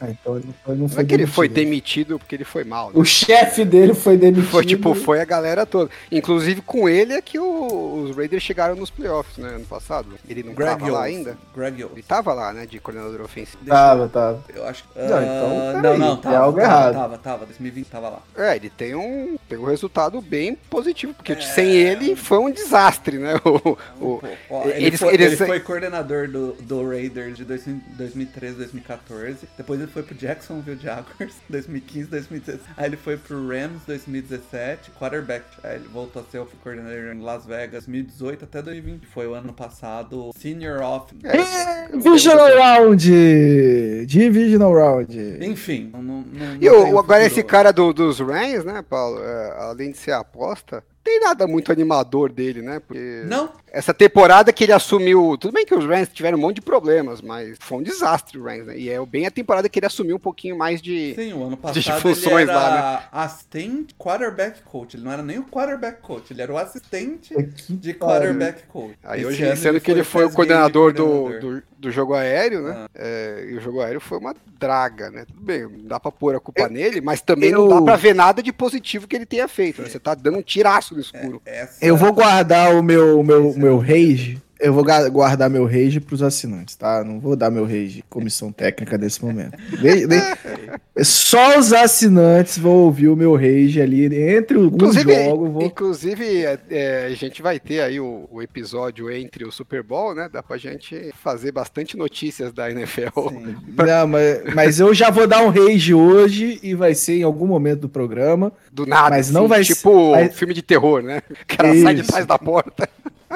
Ah, 0.00 0.10
então 0.10 0.36
ele 0.36 0.46
não 0.46 0.54
foi, 0.64 0.74
não 0.74 0.82
Não 0.82 0.88
foi 0.88 1.02
é 1.02 1.06
que 1.06 1.14
ele 1.14 1.26
foi 1.26 1.48
demitido. 1.48 1.64
demitido 1.64 2.18
porque 2.18 2.34
ele 2.34 2.44
foi 2.44 2.64
mal, 2.64 2.88
né? 2.88 2.92
O 2.96 3.04
chefe 3.04 3.64
dele 3.64 3.94
foi 3.94 4.16
demitido. 4.16 4.50
Foi 4.50 4.64
tipo, 4.64 4.94
foi 4.94 5.20
a 5.20 5.24
galera 5.24 5.64
toda. 5.66 5.90
Inclusive 6.10 6.60
com 6.62 6.88
ele 6.88 7.12
é 7.14 7.22
que 7.22 7.38
o- 7.38 8.04
os 8.04 8.16
Raiders 8.16 8.42
chegaram 8.42 8.74
nos 8.76 8.90
playoffs, 8.90 9.03
né? 9.40 9.48
Ano 9.50 9.66
passado. 9.66 10.08
Ele 10.28 10.42
não 10.42 10.54
Greg 10.54 10.78
tava 10.80 10.92
lá 10.92 11.02
ainda. 11.04 11.36
Greg. 11.54 11.82
Ele 11.82 12.02
tava 12.02 12.32
lá, 12.32 12.52
né? 12.52 12.66
De 12.66 12.78
coordenador 12.80 13.20
ofensivo. 13.20 13.64
Tava, 13.66 14.08
tava. 14.08 14.44
Eu 14.54 14.66
acho 14.66 14.84
que. 14.84 14.98
Não, 14.98 15.04
então, 15.06 15.18
Ah, 15.24 15.80
peraí, 15.80 15.98
não, 15.98 16.06
não, 16.08 16.16
tava, 16.16 16.36
algo 16.38 16.58
tava, 16.60 16.70
errado. 16.72 16.94
Tava, 16.94 17.18
tava, 17.18 17.46
2020 17.46 17.86
tava 17.88 18.08
lá. 18.08 18.22
É, 18.36 18.56
ele 18.56 18.70
tem 18.70 18.94
um, 18.94 19.36
tem 19.48 19.58
um 19.58 19.64
resultado 19.64 20.20
bem 20.20 20.54
positivo, 20.70 21.14
porque 21.14 21.32
É. 21.32 21.40
sem 21.40 21.66
ele 21.72 22.16
foi 22.16 22.38
um 22.38 22.50
desastre, 22.50 23.18
né? 23.18 23.34
O, 23.44 23.76
o- 24.04 24.22
ó, 24.50 24.64
ele, 24.68 24.86
eles- 24.86 25.00
foi, 25.00 25.14
eles- 25.14 25.26
ele 25.40 25.46
foi 25.46 25.60
coordenador 25.60 26.28
do, 26.28 26.52
do 26.54 26.88
Raiders 26.88 27.36
de 27.36 27.44
2000 27.44 27.80
2013, 27.96 28.56
2014. 28.56 29.48
Depois 29.56 29.80
ele 29.80 29.90
foi 29.90 30.02
pro 30.02 30.14
Jacksonville 30.14 30.78
Jaguars, 30.80 31.34
2015, 31.48 32.08
2016. 32.10 32.60
Aí 32.76 32.86
ele 32.86 32.96
foi 32.96 33.16
pro 33.16 33.48
Rams, 33.48 33.80
2017, 33.86 34.90
quarterback. 34.92 35.44
Aí 35.62 35.76
ele 35.76 35.88
voltou 35.88 36.22
a 36.22 36.24
ser 36.30 36.38
o 36.38 36.46
coordenador 36.62 37.14
em 37.14 37.20
Las 37.20 37.44
Vegas, 37.46 37.84
2018 37.86 38.44
até 38.44 38.62
2020. 38.62 38.93
Foi 39.12 39.26
o 39.26 39.34
ano 39.34 39.52
passado, 39.52 40.30
senior 40.36 40.80
off. 40.82 41.14
É, 41.24 41.88
Divisional 41.96 42.48
Round! 42.56 44.06
Divisional 44.06 44.72
Round. 44.74 45.38
Enfim, 45.40 45.90
não, 45.92 46.02
não, 46.02 46.20
não 46.22 46.56
E 46.60 46.68
o, 46.68 46.98
agora 46.98 47.24
esse 47.24 47.42
cara 47.42 47.72
do- 47.72 47.92
dos 47.92 48.20
Rams, 48.20 48.64
né, 48.64 48.82
Paulo? 48.88 49.18
é, 49.22 49.56
além 49.60 49.90
de 49.92 49.98
ser 49.98 50.12
aposta, 50.12 50.82
tem 51.04 51.20
nada 51.20 51.46
muito 51.46 51.70
animador 51.70 52.32
dele, 52.32 52.62
né? 52.62 52.80
Porque 52.80 53.22
Não, 53.26 53.50
essa 53.70 53.92
temporada 53.92 54.52
que 54.52 54.64
ele 54.64 54.72
assumiu. 54.72 55.36
Tudo 55.38 55.52
bem 55.52 55.66
que 55.66 55.74
os 55.74 55.84
Rams 55.84 56.08
tiveram 56.08 56.38
um 56.38 56.40
monte 56.40 56.56
de 56.56 56.62
problemas, 56.62 57.20
mas 57.20 57.56
foi 57.60 57.78
um 57.78 57.82
desastre 57.82 58.38
o 58.38 58.42
Rams, 58.44 58.66
né? 58.66 58.78
E 58.78 58.88
é 58.88 59.04
bem 59.04 59.26
a 59.26 59.30
temporada 59.30 59.68
que 59.68 59.78
ele 59.78 59.86
assumiu 59.86 60.16
um 60.16 60.20
pouquinho 60.20 60.56
mais 60.56 60.80
de. 60.80 61.14
sim, 61.14 61.32
o 61.34 61.42
ano 61.42 61.56
De 61.56 61.62
passado 61.62 62.00
funções 62.00 62.48
ele 62.48 62.50
era 62.50 62.58
lá, 62.58 63.08
assistente 63.12 63.94
quarterback 63.96 64.62
coach. 64.62 64.96
Ele 64.96 65.04
não 65.04 65.12
era 65.12 65.22
nem 65.22 65.38
o 65.38 65.44
quarterback 65.44 66.00
coach, 66.00 66.32
ele 66.32 66.40
era 66.40 66.52
o 66.52 66.56
assistente 66.56 67.34
de 67.68 67.92
quarterback 67.94 68.62
coach. 68.68 68.96
Aí 69.04 69.20
Esse 69.20 69.28
hoje, 69.28 69.56
sendo 69.56 69.80
que 69.80 69.90
ele 69.90 70.04
foi 70.04 70.24
o 70.24 70.30
coordenador 70.30 70.92
de 70.92 70.98
do, 70.98 71.06
coordenador. 71.06 71.54
do, 71.60 71.62
do 71.78 71.90
jogo 71.90 72.14
aéreo, 72.14 72.62
né? 72.62 72.74
Ah. 72.76 72.90
É, 72.94 73.46
e 73.50 73.56
o 73.56 73.60
jogo 73.60 73.80
aéreo 73.80 74.00
foi 74.00 74.18
uma 74.18 74.34
draga, 74.58 75.10
né? 75.10 75.24
Tudo 75.26 75.40
bem, 75.40 75.62
não 75.62 75.84
dá 75.86 76.00
pra 76.00 76.10
pôr 76.10 76.34
a 76.34 76.40
culpa 76.40 76.68
nele, 76.68 77.00
mas 77.00 77.20
também 77.20 77.50
eu- 77.50 77.66
não 77.68 77.80
dá 77.80 77.82
pra 77.82 77.96
ver 77.96 78.14
nada 78.14 78.42
de 78.42 78.52
positivo 78.52 79.06
que 79.06 79.14
ele 79.16 79.26
tenha 79.26 79.46
feito. 79.48 79.82
né? 79.82 79.88
Você 79.88 79.98
tá 79.98 80.14
dando 80.14 80.38
um 80.38 80.42
tiraço 80.42 80.93
escuro. 81.00 81.40
Essa- 81.44 81.84
Eu 81.84 81.96
vou 81.96 82.12
guardar 82.12 82.74
o 82.74 82.82
meu, 82.82 83.22
meu, 83.22 83.54
meu 83.54 83.78
rage. 83.78 84.40
Eu 84.60 84.72
vou 84.72 84.84
guardar 85.10 85.50
meu 85.50 85.64
rage 85.66 86.00
pros 86.00 86.22
assinantes, 86.22 86.76
tá? 86.76 87.02
Não 87.04 87.18
vou 87.18 87.34
dar 87.34 87.50
meu 87.50 87.64
rage 87.64 88.04
comissão 88.08 88.52
técnica 88.52 88.96
nesse 88.96 89.22
momento. 89.24 89.56
De- 89.80 90.06
de- 90.06 91.04
Só 91.04 91.58
os 91.58 91.72
assinantes 91.72 92.56
vão 92.56 92.72
ouvir 92.72 93.08
o 93.08 93.16
meu 93.16 93.34
rage 93.34 93.82
ali 93.82 94.04
entre 94.36 94.56
alguns 94.56 94.74
Inclusive, 94.96 95.24
jogos. 95.24 95.50
Vou... 95.52 95.62
inclusive 95.62 96.44
é, 96.44 96.58
é, 96.70 97.06
a 97.06 97.14
gente 97.16 97.42
vai 97.42 97.58
ter 97.58 97.80
aí 97.80 97.98
o, 97.98 98.28
o 98.30 98.40
episódio 98.40 99.10
entre 99.10 99.44
o 99.44 99.50
Super 99.50 99.82
Bowl, 99.82 100.14
né? 100.14 100.28
Dá 100.32 100.40
pra 100.42 100.56
gente 100.56 101.10
fazer 101.22 101.50
bastante 101.50 101.96
notícias 101.96 102.52
da 102.52 102.70
NFL. 102.70 103.28
Sim. 103.30 103.56
Não, 103.76 104.06
mas, 104.06 104.54
mas 104.54 104.80
eu 104.80 104.94
já 104.94 105.10
vou 105.10 105.26
dar 105.26 105.42
um 105.42 105.48
rage 105.50 105.92
hoje 105.92 106.60
e 106.62 106.74
vai 106.74 106.94
ser 106.94 107.18
em 107.18 107.22
algum 107.24 107.46
momento 107.46 107.80
do 107.80 107.88
programa. 107.88 108.52
Do 108.72 108.86
nada. 108.86 109.10
Mas 109.10 109.30
não 109.30 109.48
vai 109.48 109.64
ser- 109.64 109.74
Tipo 109.74 110.12
mas- 110.12 110.34
filme 110.34 110.54
de 110.54 110.62
terror, 110.62 111.02
né? 111.02 111.22
O 111.28 111.56
cara 111.56 111.74
sai 111.80 111.94
de 111.96 112.00
Isso. 112.02 112.10
trás 112.12 112.24
da 112.24 112.38
porta. 112.38 112.88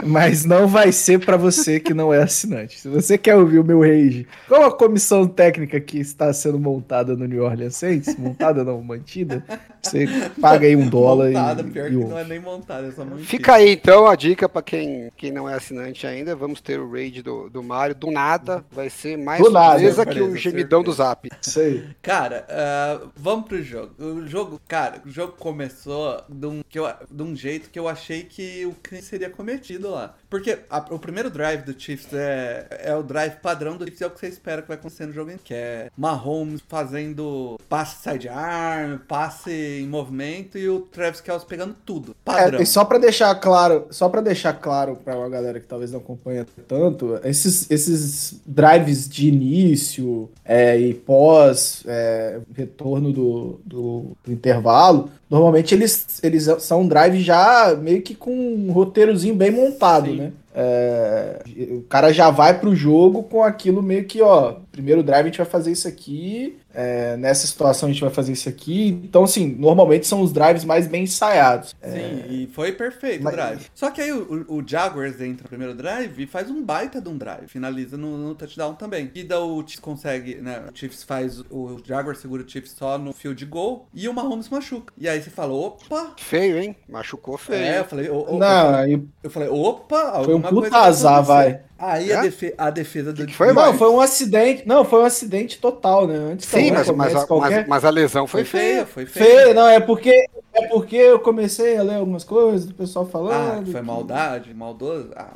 Mas 0.04 0.44
não 0.44 0.66
vai 0.66 0.92
ser 0.92 1.18
pra 1.24 1.36
você 1.36 1.80
que 1.80 1.94
não 1.94 2.12
é 2.12 2.22
assinante. 2.22 2.78
Se 2.80 2.88
você 2.88 3.16
quer 3.16 3.36
ouvir 3.36 3.58
o 3.58 3.64
meu 3.64 3.80
rage, 3.80 4.26
como 4.48 4.64
a 4.64 4.76
comissão 4.76 5.26
técnica 5.26 5.80
que 5.80 5.98
está 5.98 6.32
sendo 6.32 6.58
montada 6.58 7.16
no 7.16 7.26
New 7.26 7.44
Orleans 7.44 7.76
Saints, 7.76 8.16
montada 8.16 8.64
não, 8.64 8.82
mantida, 8.82 9.42
você 9.82 10.06
paga 10.40 10.66
aí 10.66 10.76
um 10.76 10.86
dólar 10.90 11.28
montada, 11.28 11.62
e, 11.62 11.70
pior 11.70 11.86
e 11.86 11.90
que 11.90 11.96
ouve. 11.96 12.08
não 12.10 12.18
é 12.18 12.24
nem 12.24 12.40
montada, 12.40 12.86
é 12.86 12.90
só 12.92 13.04
mantida. 13.04 13.26
Fica 13.26 13.54
aí 13.54 13.72
então 13.72 14.06
a 14.06 14.14
dica 14.14 14.48
pra 14.48 14.62
quem, 14.62 15.10
quem 15.16 15.32
não 15.32 15.48
é 15.48 15.54
assinante 15.54 16.06
ainda. 16.06 16.36
Vamos 16.36 16.60
ter 16.60 16.78
o 16.78 16.90
raid 16.90 17.22
do, 17.22 17.48
do 17.48 17.62
Mario. 17.62 17.94
Do 17.94 18.10
nada, 18.10 18.64
vai 18.70 18.90
ser 18.90 19.16
mais 19.16 19.42
Do 19.42 19.50
nada. 19.50 19.78
surpresa 19.78 20.06
que 20.06 20.20
o 20.20 20.36
gemidão 20.36 20.82
do. 20.82 20.98
Zap. 20.98 21.28
Isso 21.40 21.60
aí. 21.60 21.84
Cara, 22.02 22.44
ah, 22.48 23.00
vamos 23.16 23.46
pro 23.46 23.62
jogo. 23.62 23.92
O 23.98 24.26
jogo, 24.26 24.60
cara, 24.66 25.00
o 25.06 25.10
jogo 25.10 25.34
começou 25.38 26.20
de 26.28 26.46
um, 26.46 26.62
que 26.68 26.78
eu, 26.78 26.88
de 27.10 27.22
um 27.22 27.36
jeito 27.36 27.70
que 27.70 27.78
eu 27.78 27.88
achei 27.88 28.24
que 28.24 28.66
o 28.66 28.72
crime 28.82 29.02
seria 29.02 29.30
cometido 29.30 29.87
lá. 29.90 30.14
Porque 30.30 30.58
a- 30.68 30.84
o 30.90 30.98
primeiro 30.98 31.30
drive 31.30 31.62
do 31.62 31.78
Chiefs 31.78 32.12
é, 32.12 32.66
é 32.84 32.94
o 32.94 33.02
drive 33.02 33.36
padrão 33.42 33.76
do 33.76 33.84
Chiefs, 33.84 34.02
é 34.02 34.06
o 34.06 34.10
que 34.10 34.20
você 34.20 34.28
espera 34.28 34.60
que 34.62 34.68
vai 34.68 34.76
acontecer 34.76 35.06
no 35.06 35.12
jogo, 35.12 35.30
que 35.42 35.54
é 35.54 35.90
Mahomes 35.96 36.60
fazendo 36.68 37.58
passe 37.68 38.02
sidearm, 38.02 38.98
passe 39.08 39.50
em 39.82 39.86
movimento 39.86 40.58
e 40.58 40.68
o 40.68 40.80
Travis 40.80 41.20
Kelce 41.20 41.46
pegando 41.46 41.74
tudo. 41.84 42.14
Padrão. 42.24 42.58
É, 42.60 42.62
e 42.62 42.66
só 42.66 42.84
pra 42.84 42.98
deixar 42.98 43.34
claro, 43.36 43.86
só 43.90 44.08
para 44.08 44.20
deixar 44.20 44.52
claro 44.54 44.96
pra 44.96 45.16
uma 45.16 45.28
galera 45.28 45.58
que 45.60 45.66
talvez 45.66 45.92
não 45.92 45.98
acompanha 46.00 46.46
tanto, 46.66 47.18
esses, 47.24 47.70
esses 47.70 48.40
drives 48.46 49.08
de 49.08 49.28
início 49.28 50.28
é, 50.44 50.78
e 50.78 50.94
pós 50.94 51.82
é, 51.86 52.40
retorno 52.54 53.12
do, 53.12 53.60
do, 53.64 54.16
do 54.24 54.32
intervalo, 54.32 55.10
normalmente 55.30 55.74
eles, 55.74 56.20
eles 56.22 56.48
são 56.60 56.86
drives 56.86 57.22
já 57.24 57.74
meio 57.80 58.02
que 58.02 58.14
com 58.14 58.30
um 58.32 58.72
roteirozinho 58.72 59.34
bem 59.34 59.50
montado, 59.50 59.77
Sim. 60.10 60.16
né? 60.16 60.32
É, 60.54 61.42
o 61.70 61.82
cara 61.82 62.12
já 62.12 62.30
vai 62.30 62.58
pro 62.58 62.74
jogo 62.74 63.22
com 63.22 63.42
aquilo 63.42 63.82
meio 63.82 64.04
que, 64.06 64.20
ó, 64.20 64.56
primeiro 64.72 65.02
drive 65.02 65.22
a 65.22 65.28
gente 65.28 65.38
vai 65.38 65.46
fazer 65.46 65.70
isso 65.70 65.86
aqui, 65.86 66.58
é, 66.80 67.16
nessa 67.16 67.44
situação 67.46 67.88
a 67.88 67.92
gente 67.92 68.00
vai 68.00 68.10
fazer 68.10 68.32
isso 68.32 68.48
aqui. 68.48 69.00
Então, 69.04 69.24
assim, 69.24 69.46
normalmente 69.58 70.06
são 70.06 70.20
os 70.22 70.32
drives 70.32 70.64
mais 70.64 70.86
bem 70.86 71.02
ensaiados. 71.02 71.74
Sim, 71.82 72.24
e 72.30 72.46
foi 72.52 72.70
perfeito 72.72 73.24
Mas- 73.24 73.32
o 73.32 73.36
drive. 73.36 73.66
Só 73.74 73.90
que 73.90 74.00
aí 74.00 74.12
o, 74.12 74.44
o- 74.48 74.62
Jaguars 74.64 75.20
entra 75.20 75.42
no 75.42 75.48
primeiro 75.48 75.74
drive 75.74 76.22
e 76.22 76.26
faz 76.26 76.48
um 76.50 76.62
baita 76.62 77.00
de 77.00 77.08
um 77.08 77.16
drive. 77.18 77.48
Finaliza 77.48 77.96
no, 77.96 78.16
no 78.16 78.34
touchdown 78.34 78.74
também. 78.74 79.10
E 79.14 79.24
daí 79.24 79.38
o 79.38 79.60
Chiefs 79.62 79.80
consegue, 79.80 80.36
né? 80.36 80.62
O 80.72 80.76
Chiefs 80.78 81.02
faz. 81.02 81.40
O 81.50 81.78
Jaguars 81.84 82.18
segura 82.18 82.42
o 82.44 82.48
Chiefs 82.48 82.74
só 82.78 82.96
no 82.98 83.12
field 83.12 83.44
goal 83.46 83.88
e 83.92 84.08
o 84.08 84.12
Mahomes 84.14 84.48
machuca. 84.48 84.92
E 84.96 85.08
aí 85.08 85.20
você 85.20 85.30
fala, 85.30 85.52
opa! 85.52 86.12
Feio, 86.18 86.58
hein? 86.58 86.76
Machucou 86.88 87.36
feio. 87.36 87.60
É, 87.64 87.78
eu 87.80 87.84
falei, 87.86 88.08
o- 88.08 88.34
o- 88.34 88.38
Não, 88.38 88.68
eu, 88.70 88.74
aí 88.76 89.02
eu 89.22 89.30
falei, 89.30 89.48
opa, 89.48 90.22
Foi 90.24 90.34
um 90.34 90.42
puta 90.42 90.76
azar, 90.78 91.22
vai. 91.24 91.60
Aí 91.80 92.12
a, 92.12 92.18
É? 92.18 92.22
defe- 92.22 92.54
a 92.58 92.70
defesa 92.70 93.12
do 93.12 93.20
Que 93.24 93.28
que 93.30 93.34
foi, 93.36 93.52
Não, 93.52 93.72
foi 93.74 93.88
um 93.88 94.00
acidente. 94.00 94.66
Não, 94.66 94.84
foi 94.84 95.00
um 95.00 95.04
acidente 95.04 95.58
total, 95.58 96.08
né? 96.08 96.16
Antes 96.32 96.44
que 96.46 96.50
Sim, 96.70 96.76
alguém 96.76 96.96
mas, 96.96 97.12
mas, 97.14 97.22
a, 97.22 97.26
qualquer- 97.26 97.58
mas, 97.60 97.68
mas 97.68 97.84
a 97.84 97.90
lesão 97.90 98.26
foi, 98.26 98.44
Foi 98.44 98.60
feia. 98.60 98.72
feia, 98.74 98.86
foi 98.86 99.06
feia. 99.06 99.26
Feio, 99.42 99.54
não, 99.54 99.66
é 99.68 99.80
porque 99.80 100.10
é 100.54 100.66
porque 100.68 100.96
eu 100.96 101.20
comecei 101.20 101.76
a 101.76 101.82
ler 101.82 101.94
algumas 101.96 102.24
coisas 102.24 102.66
do 102.66 102.74
pessoal 102.74 103.04
Ah, 103.08 103.12
falando. 103.12 103.64
que 103.64 103.70
foi 103.72 103.80
que- 103.80 103.86
maldade, 103.86 104.54
maldoso. 104.54 105.10
Ah, 105.14 105.28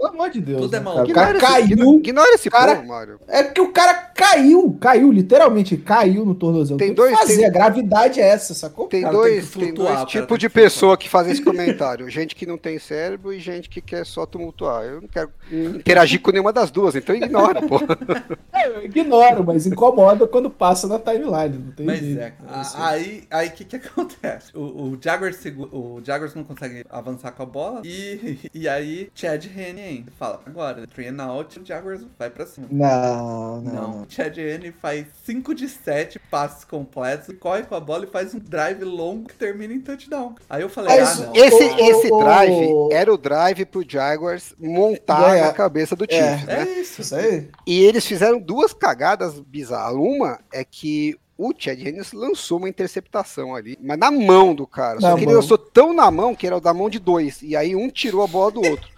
Pelo 0.00 0.12
amor 0.14 0.30
de 0.30 0.40
Deus. 0.40 0.62
Tudo 0.62 0.74
é 0.76 0.80
né, 0.80 0.84
cara? 0.84 1.02
O 1.04 1.12
cara 1.12 1.30
esse, 1.32 1.40
caiu. 1.46 1.98
ignora 1.98 2.34
esse 2.34 2.48
cara- 2.50 2.76
povo, 2.76 2.88
Mário. 2.88 3.20
É 3.28 3.42
que 3.44 3.60
o 3.60 3.70
cara 3.70 3.92
caiu, 3.94 4.76
caiu, 4.80 5.12
literalmente, 5.12 5.76
caiu 5.76 6.24
no 6.24 6.34
tornozelo. 6.34 6.78
Tem 6.78 6.88
que 6.88 6.94
dois- 6.94 7.18
fazer, 7.18 7.36
tem- 7.36 7.44
a 7.46 7.50
gravidade 7.50 8.20
é 8.20 8.26
essa, 8.28 8.54
sacou? 8.54 8.86
Tem 8.86 9.02
cara 9.02 9.12
dois, 9.14 9.48
que 9.50 9.58
tem 9.58 9.68
flutuar, 9.68 9.96
dois 9.98 10.10
tipos 10.10 10.38
de 10.38 10.48
que 10.48 10.54
pessoa 10.54 10.96
que 10.96 11.08
fazem 11.08 11.32
esse 11.32 11.42
comentário. 11.42 12.08
gente 12.08 12.34
que 12.34 12.46
não 12.46 12.56
tem 12.56 12.78
cérebro 12.78 13.32
e 13.32 13.38
gente 13.38 13.68
que 13.68 13.80
quer 13.82 14.06
só 14.06 14.24
tumultuar. 14.24 14.84
Eu 14.84 15.02
não 15.02 15.08
quero 15.08 15.30
interagir 15.52 16.20
com 16.22 16.30
nenhuma 16.30 16.52
das 16.52 16.70
duas, 16.70 16.94
então 16.94 17.14
ignora, 17.14 17.60
pô. 17.60 17.78
É, 18.52 18.68
eu 18.68 18.84
ignoro, 18.84 19.42
mas 19.44 19.66
incomoda 19.66 20.26
quando 20.26 20.50
passa 20.50 20.86
na 20.86 20.98
timeline. 20.98 21.56
Não 21.64 21.72
tem 21.72 21.86
Mas 21.86 22.00
jeito. 22.00 22.20
é, 22.20 22.32
a- 22.48 22.88
aí 22.88 23.24
aí 23.30 23.48
o 23.48 23.52
que 23.52 23.64
que 23.64 23.76
acontece? 23.88 24.50
O, 24.54 24.60
o 24.60 24.98
Jaguars 25.02 25.38
o 25.72 26.00
Jaguars 26.04 26.34
não 26.34 26.44
consegue 26.44 26.84
avançar 26.90 27.32
com 27.32 27.42
a 27.42 27.46
bola 27.46 27.80
e, 27.84 28.38
e 28.52 28.68
aí 28.68 29.08
Chad 29.14 29.44
Henne 29.46 29.80
ainda 29.98 30.12
fala, 30.18 30.40
agora, 30.44 30.86
three 30.86 31.08
and 31.08 31.22
out, 31.22 31.58
o 31.58 31.64
Jaguars 31.64 32.02
vai 32.18 32.30
pra 32.30 32.46
cima. 32.46 32.66
Não, 32.70 33.60
não, 33.60 33.72
Não. 33.72 34.06
Chad 34.08 34.36
Henne 34.38 34.72
faz 34.72 35.06
5 35.24 35.54
de 35.54 35.68
7 35.68 36.18
passes 36.30 36.64
completos, 36.64 37.34
corre 37.38 37.62
com 37.62 37.74
a 37.74 37.80
bola 37.80 38.04
e 38.04 38.08
faz 38.08 38.34
um 38.34 38.38
drive 38.38 38.82
longo 38.84 39.28
que 39.28 39.34
termina 39.34 39.72
em 39.74 39.80
touchdown. 39.80 40.34
Aí 40.48 40.62
eu 40.62 40.68
falei, 40.68 40.98
Mas 40.98 41.20
ah, 41.20 41.26
não. 41.26 41.36
Esse, 41.36 41.64
esse 41.64 42.08
drive 42.08 42.92
era 42.92 43.12
o 43.12 43.18
drive 43.18 43.64
pro 43.66 43.84
Jaguars 43.86 44.54
montar 44.58 45.30
Ganhar. 45.30 45.46
na 45.46 45.52
cabeça 45.52 45.94
do 45.94 46.04
Chiefs, 46.04 46.44
né? 46.44 46.62
É 46.62 46.80
isso. 46.80 47.00
Isso 47.00 47.14
aí? 47.14 47.48
E 47.66 47.84
eles 47.84 48.04
fizeram 48.06 48.38
duas 48.38 48.72
cagadas 48.72 49.38
bizarras. 49.40 49.96
Uma 49.96 50.40
é 50.52 50.64
que 50.64 51.18
o 51.42 51.54
Chad 51.56 51.80
Hennings 51.80 52.12
lançou 52.12 52.58
uma 52.58 52.68
interceptação 52.68 53.54
ali, 53.54 53.78
mas 53.80 53.98
na 53.98 54.10
mão 54.10 54.54
do 54.54 54.66
cara. 54.66 55.00
Só 55.00 55.08
Na 55.08 55.14
que 55.14 55.20
ele 55.20 55.26
mão. 55.32 55.36
lançou 55.36 55.56
tão 55.56 55.94
na 55.94 56.10
mão 56.10 56.34
que 56.34 56.46
era 56.46 56.60
da 56.60 56.74
mão 56.74 56.90
de 56.90 56.98
dois. 56.98 57.40
E 57.40 57.56
aí 57.56 57.74
um 57.74 57.88
tirou 57.88 58.22
a 58.22 58.26
bola 58.26 58.50
do 58.50 58.60
outro. 58.62 58.88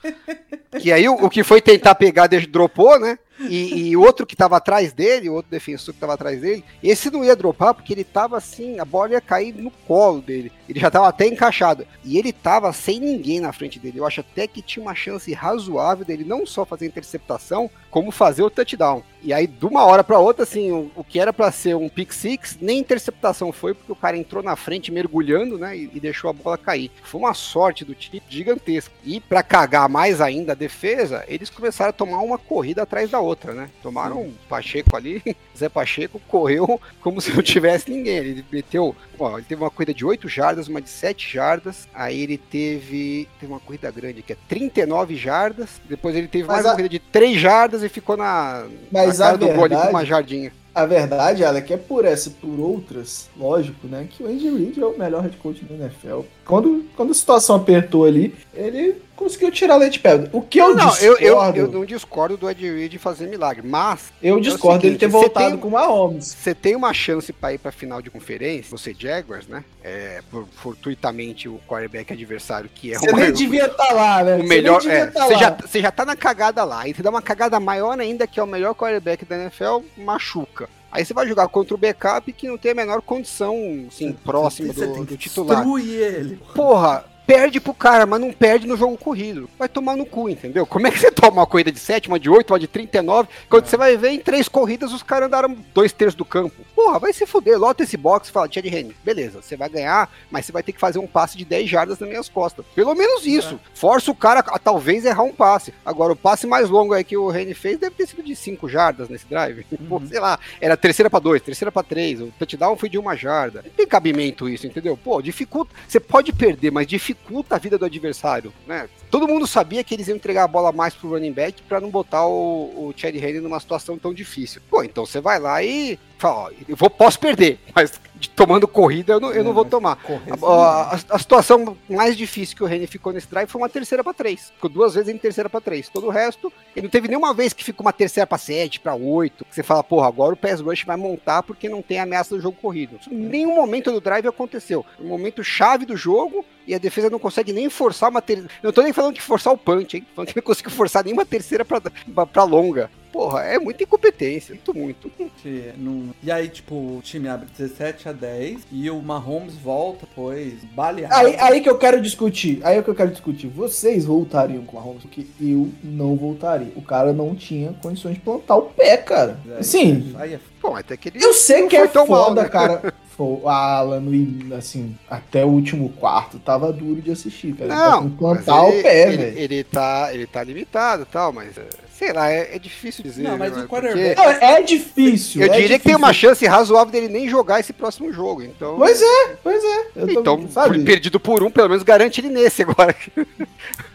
que 0.81 0.91
aí 0.91 1.09
o, 1.09 1.15
o 1.15 1.31
que 1.31 1.45
foi 1.45 1.61
tentar 1.63 1.95
pegar, 1.95 2.27
dropou, 2.49 2.99
né? 2.99 3.17
E, 3.49 3.89
e 3.89 3.97
outro 3.97 4.27
que 4.27 4.37
tava 4.37 4.57
atrás 4.57 4.93
dele, 4.93 5.29
outro 5.29 5.51
defensor 5.51 5.95
que 5.95 6.01
tava 6.01 6.15
atrás 6.15 6.41
dele, 6.41 6.65
esse 6.83 7.11
não 7.11 7.25
ia 7.25 7.37
dropar 7.37 7.75
porque 7.75 7.93
ele 7.93 8.05
tava 8.05 8.37
assim, 8.37 8.79
a 8.79 8.85
bola 8.85 9.13
ia 9.13 9.21
cair 9.21 9.55
no 9.55 9.71
colo 9.71 10.21
dele. 10.21 10.53
Ele 10.69 10.81
já 10.81 10.91
tava 10.91 11.09
até 11.09 11.27
encaixado. 11.27 11.87
E 12.05 12.19
ele 12.19 12.33
tava 12.33 12.73
sem 12.73 13.01
ninguém 13.01 13.41
na 13.41 13.53
frente 13.53 13.79
dele. 13.79 13.99
Eu 13.99 14.07
acho 14.07 14.21
até 14.21 14.47
que 14.47 14.63
tinha 14.63 14.83
uma 14.83 14.95
chance 14.95 15.33
razoável 15.33 16.05
dele 16.05 16.25
não 16.25 16.47
só 16.47 16.65
fazer 16.65 16.87
a 16.87 16.89
interceptação, 16.89 17.71
como 17.91 18.11
fazer 18.11 18.43
o 18.43 18.51
touchdown. 18.51 19.03
E 19.23 19.33
aí, 19.33 19.47
de 19.47 19.65
uma 19.67 19.85
hora 19.85 20.03
para 20.03 20.19
outra, 20.19 20.43
assim, 20.43 20.73
o, 20.73 20.91
o 20.97 21.05
que 21.05 21.21
era 21.21 21.33
para 21.33 21.53
ser 21.53 21.77
um 21.77 21.89
pick 21.89 22.13
six, 22.13 22.59
nem 22.61 22.81
interceptação 22.81 23.53
foi, 23.53 23.73
porque 23.73 23.93
o 23.93 23.97
cara 23.97 24.17
entrou 24.17 24.43
na 24.43 24.57
frente 24.57 24.91
mergulhando, 24.91 25.57
né, 25.57 25.77
e, 25.77 25.91
e 25.95 26.01
deixou 26.01 26.29
a 26.29 26.33
bola 26.33 26.59
cair. 26.59 26.91
Foi 27.05 27.21
uma 27.21 27.35
sorte 27.35 27.85
do 27.85 27.95
time 27.95 28.21
gigantesca. 28.29 28.93
E 29.05 29.21
para 29.21 29.43
cagar 29.43 29.89
mais 29.89 30.21
ainda 30.21 30.53
a 30.53 30.57
defesa, 30.57 31.25
eles 31.29 31.51
começaram 31.51 31.91
a 31.91 31.93
tomar 31.93 32.19
uma 32.19 32.39
corrida 32.39 32.83
atrás 32.83 33.11
da 33.11 33.21
outra, 33.21 33.32
né? 33.53 33.69
Tomaram 33.83 34.21
um 34.23 34.33
Pacheco 34.49 34.97
ali, 34.97 35.23
Zé 35.57 35.69
Pacheco 35.69 36.21
correu 36.29 36.81
como 37.01 37.21
se 37.21 37.33
não 37.35 37.43
tivesse 37.43 37.91
ninguém. 37.91 38.17
Ele 38.17 38.45
meteu, 38.51 38.95
ó, 39.19 39.37
ele 39.39 39.47
teve 39.49 39.63
uma 39.63 39.71
corrida 39.71 39.95
de 39.95 40.05
8 40.05 40.29
jardas, 40.29 40.69
uma 40.69 40.81
de 40.81 40.89
7 40.91 41.33
jardas, 41.33 41.89
aí 41.95 42.21
ele 42.23 42.39
teve, 42.39 43.29
teve 43.41 43.53
uma 43.53 43.61
corrida 43.61 43.91
grande 43.91 44.23
que 44.23 44.33
é 44.33 44.37
39 44.49 45.17
jardas, 45.17 45.81
depois 45.89 46.15
ele 46.17 46.29
teve 46.29 46.45
Mas 46.47 46.57
mais 46.57 46.67
a- 46.67 46.69
uma 46.71 46.75
corrida 46.77 46.89
de 46.89 46.99
3 46.99 47.39
jardas 47.41 47.83
e 47.83 47.89
ficou 47.89 48.17
na, 48.17 48.67
Mas 48.91 49.19
na 49.19 49.27
cara 49.27 49.39
do 49.39 49.47
gol 49.47 49.53
ali 49.53 49.61
com 49.61 49.69
verdade- 49.69 49.91
uma 49.91 50.05
jardinha. 50.05 50.53
A 50.75 50.87
verdade, 50.87 51.45
Alec, 51.45 51.71
é 51.71 51.77
por 51.77 52.03
essa 52.07 52.31
e 52.31 52.33
por 52.33 52.59
outras, 52.59 53.29
lógico, 53.37 53.87
né? 53.87 54.09
Que 54.11 54.23
o 54.23 54.27
Andy 54.27 54.49
Reid 54.49 54.81
é 54.81 54.87
o 54.87 54.99
melhor 54.99 55.21
head 55.23 55.37
coach 55.37 55.63
do 55.67 55.75
NFL. 55.75 56.21
Quando, 56.47 56.87
quando 56.97 57.11
a 57.11 57.15
situação 57.15 57.57
apertou 57.57 58.07
ali, 58.07 58.35
ele 58.55 58.97
conseguiu 59.23 59.51
tirar 59.51 59.77
leite 59.77 59.95
de 59.95 59.99
pedra. 60.01 60.29
O 60.33 60.41
que 60.43 60.59
eu 60.59 60.75
não, 60.75 60.89
discordo... 60.91 61.05
eu, 61.05 61.17
eu, 61.19 61.55
eu 61.55 61.69
não 61.73 61.85
discordo 61.85 62.37
do 62.37 62.51
Ed 62.51 62.63
Reed 62.71 62.97
fazer 62.99 63.27
milagre, 63.29 63.67
mas... 63.67 64.13
Eu 64.23 64.39
é 64.39 64.41
discordo 64.41 64.81
dele 64.83 64.95
seguinte, 64.95 65.01
ter 65.01 65.07
você 65.09 65.25
voltado 65.27 65.51
tem- 65.51 65.59
com 65.59 65.69
o 65.69 65.71
Mahomes. 65.73 66.27
Você 66.27 66.55
tem 66.55 66.75
uma 66.77 66.93
chance 66.93 67.33
pra 67.33 67.53
ir 67.53 67.59
pra 67.59 67.73
final 67.73 68.01
de 68.03 68.11
conferência, 68.11 68.71
você 68.71 68.95
Jaguars, 68.99 69.47
né? 69.47 69.65
É, 69.83 70.21
por- 70.31 70.47
fortuitamente 70.57 71.49
o 71.49 71.61
quarterback 71.67 72.13
adversário, 72.13 72.69
que 72.75 72.93
é 72.93 72.99
Você 72.99 73.11
o, 73.11 73.17
nem 73.17 73.33
devia 73.33 73.67
estar 73.67 73.93
lá, 73.93 74.23
né? 74.23 74.35
o 74.37 74.39
Você 74.43 74.49
melhor. 74.49 74.81
devia 74.81 74.97
é, 74.99 75.07
tá 75.07 75.27
você, 75.27 75.35
já, 75.37 75.51
você 75.51 75.81
já 75.81 75.91
tá 75.91 76.05
na 76.05 76.17
cagada 76.17 76.65
lá, 76.65 76.87
e 76.89 76.95
você 76.95 77.03
dá 77.03 77.11
uma 77.11 77.23
cagada 77.23 77.59
maior 77.61 77.99
ainda, 77.99 78.27
que 78.27 78.39
é 78.39 78.43
o 78.43 78.47
melhor 78.47 78.75
quarterback 78.75 79.25
da 79.25 79.37
NFL, 79.37 79.79
machuca. 79.97 80.69
Aí 80.91 81.05
você 81.07 81.15
vai 81.15 81.27
jogar 81.27 81.49
contra 81.49 81.75
o 81.75 81.79
backup 81.79 82.31
que 82.35 82.47
não 82.47 82.59
tem 82.59 82.73
a 82.73 82.75
menor 82.75 83.01
condição, 83.01 83.57
assim, 83.89 84.13
próxima 84.13 84.75
Você 84.75 84.87
do, 84.87 85.05
do 85.07 85.17
titular. 85.17 85.57
destruir 85.65 85.91
ele. 86.03 86.41
Porra, 86.55 87.05
perde 87.27 87.61
pro 87.61 87.75
cara, 87.75 88.07
mas 88.07 88.21
não 88.21 88.33
perde 88.33 88.67
no 88.67 88.77
jogo 88.77 88.97
corrido. 88.97 89.49
Vai 89.59 89.69
tomar 89.69 89.97
no 89.97 90.05
cu, 90.05 90.29
entendeu? 90.29 90.67
Como 90.67 90.87
é 90.87 90.91
que 90.91 90.99
você 90.99 91.11
toma 91.11 91.41
uma 91.41 91.47
corrida 91.47 91.73
de 91.73 91.79
7, 91.79 92.09
uma 92.09 92.19
de 92.19 92.29
8, 92.29 92.51
uma 92.53 92.59
de 92.59 92.67
39, 92.67 93.29
quando 93.49 93.67
você 93.67 93.77
vai 93.77 93.97
ver 93.97 94.11
em 94.11 94.19
três 94.19 94.49
corridas 94.49 94.93
os 94.93 95.03
caras 95.03 95.27
andaram 95.27 95.57
dois 95.75 95.93
terços 95.93 96.15
do 96.15 96.25
campo? 96.25 96.55
Porra, 96.75 96.99
vai 96.99 97.13
se 97.13 97.25
fuder, 97.27 97.59
lota 97.59 97.83
esse 97.83 97.97
box 97.97 98.29
e 98.29 98.33
fala, 98.33 98.49
Tia 98.49 98.63
de 98.63 98.69
Rene, 98.69 98.95
beleza, 99.05 99.41
você 99.41 99.57
vai 99.57 99.69
ganhar, 99.69 100.11
mas 100.31 100.47
você 100.47 100.53
vai 100.53 100.63
ter 100.63 100.73
que 100.73 100.81
fazer 100.81 100.99
um 100.99 101.07
passe 101.07 101.37
de 101.37 101.45
10 101.45 101.69
jardas 101.69 101.99
nas 101.99 102.09
minhas 102.09 102.29
costas. 102.29 102.65
Pelo 102.75 102.95
menos 102.95 103.27
isso. 103.27 103.59
Força 103.75 104.11
o 104.11 104.15
cara 104.15 104.41
a 104.41 104.59
talvez 104.59 105.05
errar 105.05 105.23
um 105.23 105.33
passe. 105.33 105.73
Agora, 105.85 106.13
o 106.13 106.17
passe 106.17 106.47
mais 106.47 106.69
longo 106.69 106.93
aí 106.93 107.05
que 107.05 107.17
o 107.17 107.29
Rene 107.29 107.55
fez 107.55 107.79
deve 107.79 107.95
ter 107.95 108.07
sido 108.07 108.23
de 108.23 108.35
5 108.35 108.69
jardas 108.69 109.09
nesse 109.09 109.27
drive. 109.27 109.65
Pô, 109.89 110.01
sei 110.07 110.21
lá, 110.21 110.39
era 110.61 110.77
terceira 110.77 111.09
pra 111.09 111.19
2, 111.19 111.41
terceira 111.43 111.71
pra 111.73 111.83
3, 111.83 112.21
o 112.21 112.33
touchdown 112.39 112.77
foi 112.77 112.89
de 112.89 112.99
uma 112.99 113.17
jarda. 113.17 113.63
Não 113.65 113.71
tem 113.71 113.87
cabimento 113.87 114.49
isso, 114.49 114.67
entendeu? 114.67 114.97
Pô, 114.97 115.23
dificulta. 115.23 115.73
Você 115.87 116.01
pode 116.01 116.33
perder, 116.33 116.71
mas 116.71 116.87
dificulta 116.87 117.12
a 117.51 117.59
vida 117.59 117.79
do 117.79 117.85
adversário, 117.85 118.53
né? 118.67 118.89
Todo 119.11 119.29
mundo 119.29 119.47
sabia 119.47 119.85
que 119.85 119.95
eles 119.95 120.09
iam 120.09 120.17
entregar 120.17 120.45
a 120.45 120.49
bola 120.49 120.73
mais 120.73 120.95
pro 120.95 121.11
running 121.11 121.33
back 121.33 121.63
pra 121.63 121.81
não 121.81 121.91
botar 121.91 122.27
o, 122.27 122.89
o 122.89 122.95
Chad 122.97 123.15
Henne 123.15 123.41
numa 123.41 123.61
situação 123.61 123.99
tão 123.99 124.13
difícil. 124.13 124.63
Pô, 124.71 124.83
então 124.83 125.05
você 125.05 125.21
vai 125.21 125.39
lá 125.39 125.63
e 125.63 125.99
fala, 126.23 126.45
ó, 126.45 126.51
eu 126.69 126.77
vou, 126.77 126.89
posso 126.89 127.19
perder, 127.19 127.59
mas 127.75 128.01
tomando 128.37 128.69
corrida 128.69 129.15
eu 129.15 129.21
não, 129.21 129.33
eu 129.33 129.43
não 129.45 129.53
vou 129.53 129.65
tomar. 129.65 129.99
A, 130.43 130.95
a- 130.95 130.99
a 131.11 131.19
situação 131.19 131.77
mais 131.89 132.17
difícil 132.17 132.57
que 132.57 132.63
o 132.63 132.67
Reni 132.67 132.87
ficou 132.87 133.13
nesse 133.13 133.27
drive 133.29 133.49
foi 133.49 133.61
uma 133.61 133.69
terceira 133.69 134.03
pra 134.05 134.15
três. 134.15 134.51
Ficou 134.55 134.71
duas 134.71 134.95
vezes 134.95 135.13
em 135.13 135.19
terceira 135.19 135.51
pra 135.51 135.61
três. 135.61 135.89
Todo 135.89 136.07
o 136.07 136.11
resto, 136.11 136.53
ele 136.77 136.85
não 136.85 136.91
teve 136.91 137.09
nenhuma 137.09 137.35
vez 137.35 137.53
que 137.53 137.65
ficou 137.65 137.85
uma 137.85 137.93
terceira 137.93 138.27
pra 138.27 138.39
sete, 138.39 138.79
pra 138.81 138.95
oito. 138.95 139.45
Que 139.45 139.55
você 139.55 139.63
fala, 139.63 139.83
porra, 139.83 140.07
agora 140.09 140.35
o 140.35 140.37
pass 140.37 140.61
rush 140.61 140.85
vai 140.85 140.97
montar 140.97 141.43
porque 141.43 141.69
não 141.69 141.83
tem 141.83 141.99
ameaça 141.99 142.35
do 142.37 142.41
jogo 142.41 142.57
corrido. 142.63 142.97
Isso 143.01 143.13
em 143.13 143.17
nenhum 143.17 143.55
momento 143.57 143.91
do 143.91 144.01
drive 144.01 144.27
aconteceu. 144.29 144.87
Um 145.01 145.09
momento 145.09 145.43
chave 145.43 145.85
do 145.85 145.97
jogo 145.97 146.45
e 146.67 146.75
a 146.75 146.79
defesa 146.79 147.11
não 147.11 147.19
consegue 147.19 147.53
nem 147.53 147.69
forçar 147.69 148.09
uma 148.09 148.23
terceira. 148.23 148.51
Não 148.63 148.73
tô 148.73 148.83
nem 148.83 148.93
falando 148.93 149.15
de 149.17 149.21
forçar 149.21 149.53
o 149.53 149.59
punch, 149.59 149.97
hein? 149.97 150.07
Falando 150.15 150.29
que 150.29 150.37
não 150.37 150.43
conseguiu 150.43 150.71
forçar 150.71 151.05
nenhuma 151.05 151.27
terceira 151.27 151.65
pra 151.65 152.45
longa. 152.45 152.89
Porra, 153.13 153.43
é 153.43 153.59
muita 153.59 153.83
incompetência, 153.83 154.55
muito, 154.75 155.11
muito. 155.19 155.33
Não- 155.77 156.11
E 156.23 156.31
aí, 156.33 156.49
tipo, 156.49 156.75
o 156.75 157.01
time 157.03 157.29
abre 157.29 157.47
17 157.57 158.09
a 158.09 158.13
10 158.13 158.61
e 158.73 158.89
o 158.91 159.01
Mahomes 159.03 159.55
volta, 159.57 160.07
pois, 160.15 160.55
baleado. 160.75 161.15
Aí, 161.15 161.37
aí 161.39 161.61
que 161.61 161.69
eu 161.69 161.77
quero 161.79 162.01
discutir. 162.01 162.61
Aí 162.65 162.79
é 162.79 162.83
que 162.83 162.89
eu 162.89 162.95
quero 162.95 163.11
discutir. 163.11 163.49
Vocês 163.49 164.05
voltariam 164.07 164.65
com 164.65 164.77
o 164.77 164.81
Mahomes? 164.81 165.03
Porque 165.03 165.27
eu 165.41 165.69
não 165.85 166.17
voltaria. 166.17 166.73
O 166.75 166.83
cara 166.83 167.13
não 167.13 167.35
tinha 167.35 167.73
condições 167.83 168.15
de 168.15 168.21
plantar 168.21 168.57
o 168.57 168.63
pé, 168.63 168.97
cara. 168.97 169.39
Aí- 169.57 169.63
Sim. 169.65 170.15
Aí 170.19 170.35
é 170.35 170.41
Bom, 170.63 170.77
até 170.77 170.97
que 170.97 171.09
ele 171.09 171.23
Eu 171.25 171.35
sei 171.35 171.67
que 171.67 171.77
é 171.77 171.89
tão 171.89 172.07
foda, 172.07 172.35
mal, 172.37 172.45
né? 172.45 172.49
cara. 172.49 172.95
Foi, 173.17 173.41
Alan, 173.45 174.01
no- 174.01 174.55
assim, 174.55 174.97
até 175.11 175.45
o 175.45 175.49
último 175.49 175.91
quarto 175.91 176.39
tava 176.39 176.73
duro 176.73 177.03
de 177.03 177.11
assistir, 177.11 177.53
cara. 177.55 177.69
Não, 177.75 178.01
Ele 178.03 178.11
tá 178.11 178.17
plantar 178.17 178.69
ele, 178.69 178.79
o 178.79 178.83
pé, 178.83 179.09
ele, 179.09 179.17
velho. 179.17 179.39
ele 179.39 179.65
tá, 179.65 180.11
ele 180.15 180.27
tá 180.27 180.43
limitado 180.45 181.03
e 181.03 181.07
tal, 181.07 181.31
mas 181.33 181.59
é, 181.59 181.67
sei 182.03 182.13
lá, 182.13 182.31
é, 182.33 182.57
é 182.57 182.59
difícil 182.59 183.05
dizer. 183.05 183.23
Não, 183.23 183.39
mas 183.39 183.53
né, 183.57 183.63
o 183.63 183.69
porque 183.69 183.87
quarterback- 183.89 184.17
Não, 184.17 184.29
é 184.31 184.63
difícil. 184.63 185.41
Eu 185.43 185.47
é 185.47 185.51
diria 185.51 185.79
que 185.79 185.85
tem 185.85 185.93
difícil. 185.95 185.99
uma 185.99 186.13
chance 186.13 186.45
razoável 186.47 186.91
dele 186.93 187.09
nem 187.09 187.29
jogar 187.29 187.61
esse 187.61 187.73
próximo 187.73 188.13
jogo. 188.13 188.43
Então, 188.43 188.75
Pois 188.77 189.01
é, 189.01 189.37
pois 189.43 189.63
é. 189.63 189.87
Eu 189.95 190.07
tô- 190.15 190.21
então 190.21 190.49
sabe? 190.51 190.83
perdido 190.83 191.21
por 191.21 191.45
um, 191.45 191.51
pelo 191.51 191.69
menos 191.69 191.85
garante 191.85 192.21
ele 192.21 192.29
nesse 192.29 192.63
agora. 192.63 192.95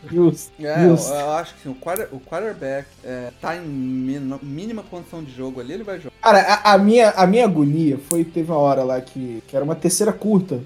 Justo, 0.09 0.51
É, 0.65 0.85
eu, 0.85 0.89
justo. 0.95 1.13
eu 1.13 1.31
acho 1.31 1.53
que 1.55 1.63
sim, 1.63 1.69
o, 1.69 1.75
quarter- 1.75 2.07
o 2.13 2.19
quarterback 2.21 2.87
é, 3.03 3.29
tá 3.41 3.57
em 3.57 3.61
min- 3.61 4.39
mínima 4.41 4.81
condição 4.89 5.21
de 5.21 5.35
jogo 5.35 5.59
ali, 5.59 5.73
ele 5.73 5.83
vai 5.83 5.97
jogar. 5.97 6.11
Cara, 6.21 6.39
a, 6.39 6.73
a 6.73 6.77
minha, 6.77 7.09
a 7.09 7.27
minha 7.27 7.43
agonia 7.43 7.99
foi, 8.09 8.23
teve 8.23 8.49
uma 8.49 8.57
hora 8.59 8.83
lá 8.83 9.01
que, 9.01 9.43
que 9.47 9.53
era 9.55 9.65
uma 9.65 9.75
terceira 9.75 10.13
curta. 10.13 10.61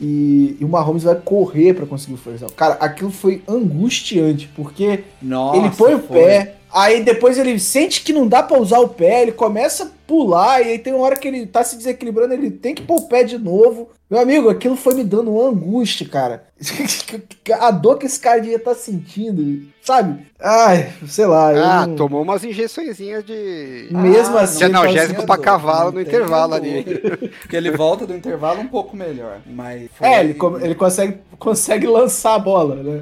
E, 0.00 0.56
e 0.60 0.64
o 0.64 0.68
Mahomes 0.68 1.04
vai 1.04 1.14
correr 1.14 1.74
pra 1.74 1.86
conseguir 1.86 2.14
o 2.14 2.16
first 2.16 2.40
down. 2.40 2.50
Cara, 2.50 2.74
aquilo 2.74 3.10
foi 3.12 3.40
angustiante, 3.48 4.50
porque 4.54 5.04
Nossa, 5.22 5.56
ele 5.58 5.70
põe 5.70 5.94
o 5.94 6.00
foi. 6.00 6.18
pé, 6.18 6.54
aí 6.72 7.02
depois 7.02 7.38
ele 7.38 7.58
sente 7.58 8.02
que 8.02 8.12
não 8.12 8.26
dá 8.26 8.42
pra 8.42 8.58
usar 8.58 8.78
o 8.80 8.88
pé, 8.88 9.22
ele 9.22 9.32
começa 9.32 9.84
a 9.84 9.88
pular, 10.06 10.60
e 10.60 10.72
aí 10.72 10.78
tem 10.78 10.92
uma 10.92 11.04
hora 11.04 11.16
que 11.16 11.28
ele 11.28 11.46
tá 11.46 11.62
se 11.64 11.76
desequilibrando, 11.76 12.34
ele 12.34 12.50
tem 12.50 12.74
que 12.74 12.82
pôr 12.82 12.96
o 13.00 13.08
pé 13.08 13.24
de 13.24 13.38
novo. 13.38 13.90
Meu 14.10 14.20
amigo, 14.20 14.50
aquilo 14.50 14.76
foi 14.76 14.92
me 14.94 15.02
dando 15.04 15.32
uma 15.32 15.48
angústia, 15.48 16.06
cara. 16.06 16.44
A 17.60 17.70
dor 17.70 17.96
que 17.98 18.04
esse 18.06 18.20
cara 18.20 18.40
devia 18.40 18.56
estar 18.56 18.74
sentindo, 18.74 19.66
sabe? 19.82 20.26
Ai, 20.38 20.92
sei 21.08 21.24
lá. 21.26 21.52
eu 21.54 21.64
Ah, 21.64 21.86
não- 21.86 21.96
tomou 21.96 22.20
umas 22.22 22.44
injeçõezinhas 22.44 23.24
de. 23.24 23.88
Mesmo 23.90 24.36
Ah, 24.36 24.42
assim. 24.42 24.58
de 24.58 24.64
analgésico 24.64 25.24
pra 25.24 25.38
cavalo 25.38 25.86
não 25.86 25.92
no 25.92 26.00
intervalo 26.02 26.54
ali. 26.54 26.84
Porque 27.40 27.56
ele 27.56 27.70
volta 27.70 28.06
do 28.06 28.14
intervalo 28.14 28.60
um 28.60 28.68
pouco 28.68 28.94
melhor. 28.96 29.40
Mas 29.46 29.88
foi- 29.94 30.06
É, 30.06 30.20
ele, 30.20 30.36
ele 30.60 30.74
consegue, 30.74 31.18
consegue 31.38 31.86
lançar 31.86 32.34
a 32.34 32.38
bola, 32.38 32.76
né? 32.76 33.00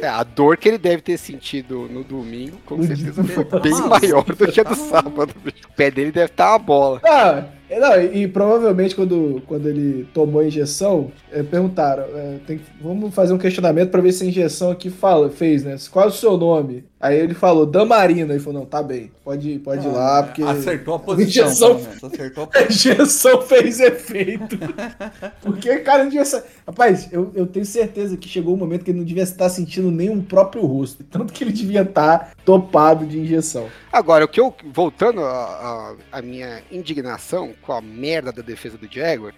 É, 0.00 0.08
a 0.08 0.22
dor 0.22 0.56
que 0.56 0.68
ele 0.68 0.78
deve 0.78 1.02
ter 1.02 1.18
sentido 1.18 1.88
no 1.90 2.02
domingo, 2.02 2.56
com 2.64 2.82
certeza 2.82 3.22
foi 3.22 3.44
Tá 3.44 3.58
bem 3.58 3.72
maior 3.72 4.24
do 4.24 4.34
que 4.34 4.60
a 4.60 4.64
do 4.64 4.70
tá 4.70 4.74
sábado. 4.76 5.34
O 5.44 5.76
pé 5.76 5.90
dele 5.90 6.10
deve 6.10 6.32
estar 6.32 6.50
uma 6.50 6.58
bola. 6.58 7.00
Ah, 7.04 7.44
é, 7.68 7.78
não, 7.78 8.00
e, 8.00 8.22
e 8.22 8.28
provavelmente 8.28 8.94
quando, 8.94 9.42
quando 9.46 9.68
ele 9.68 10.08
tomou 10.14 10.40
a 10.40 10.46
injeção, 10.46 11.12
é, 11.30 11.42
perguntaram, 11.42 12.04
é, 12.14 12.38
tem 12.46 12.60
vamos 12.80 13.14
fazer 13.14 13.32
um 13.32 13.38
questionamento 13.38 13.90
pra 13.90 14.00
ver 14.00 14.12
se 14.12 14.24
a 14.24 14.26
injeção 14.26 14.70
aqui 14.70 14.90
fala, 14.90 15.30
fez, 15.30 15.62
né? 15.64 15.76
Qual 15.90 16.06
é 16.06 16.08
o 16.08 16.12
seu 16.12 16.36
nome? 16.36 16.84
Aí 17.00 17.18
ele 17.18 17.32
falou, 17.32 17.64
Damarina. 17.64 18.34
Ele 18.34 18.42
falou, 18.42 18.60
não, 18.60 18.66
tá 18.66 18.82
bem, 18.82 19.10
pode, 19.24 19.58
pode 19.60 19.86
ir 19.86 19.90
lá, 19.90 20.18
Ah, 20.18 20.22
porque 20.24 20.42
Acertou 20.42 20.94
a 20.96 20.98
posição. 21.00 21.46
injeção- 21.46 21.74
menos, 21.80 22.04
Acertou 22.04 22.44
a 22.44 22.46
a 22.46 22.50
posição. 22.66 22.92
injeção 22.92 23.42
fez 23.42 23.80
efeito. 23.80 24.58
porque, 25.40 25.78
cara, 25.78 26.00
não 26.04 26.10
devia 26.10 26.24
ser... 26.26 26.44
Rapaz, 26.66 27.08
eu, 27.10 27.32
eu 27.34 27.46
tenho 27.46 27.64
certeza 27.64 28.16
que 28.18 28.28
chegou 28.28 28.54
um 28.54 28.58
momento 28.58 28.84
que 28.84 28.90
ele 28.90 28.98
não 28.98 29.04
devia 29.06 29.22
estar 29.22 29.48
sentindo 29.48 29.90
nem 29.90 30.10
o 30.10 30.22
próprio 30.22 30.64
rosto. 30.66 31.02
Tanto 31.04 31.32
que 31.32 31.42
ele 31.42 31.52
devia 31.52 31.82
estar 31.82 32.32
topado 32.44 33.06
de 33.06 33.18
injeção. 33.18 33.66
Agora, 33.90 34.24
o 34.24 34.28
que 34.28 34.38
eu. 34.40 34.54
Voltando 34.72 35.20
à 35.24 36.20
minha 36.22 36.62
indignação 36.70 37.52
com 37.62 37.72
a 37.72 37.80
merda 37.80 38.30
da 38.30 38.42
defesa 38.42 38.76
do 38.76 38.86
Jaguar. 38.92 39.32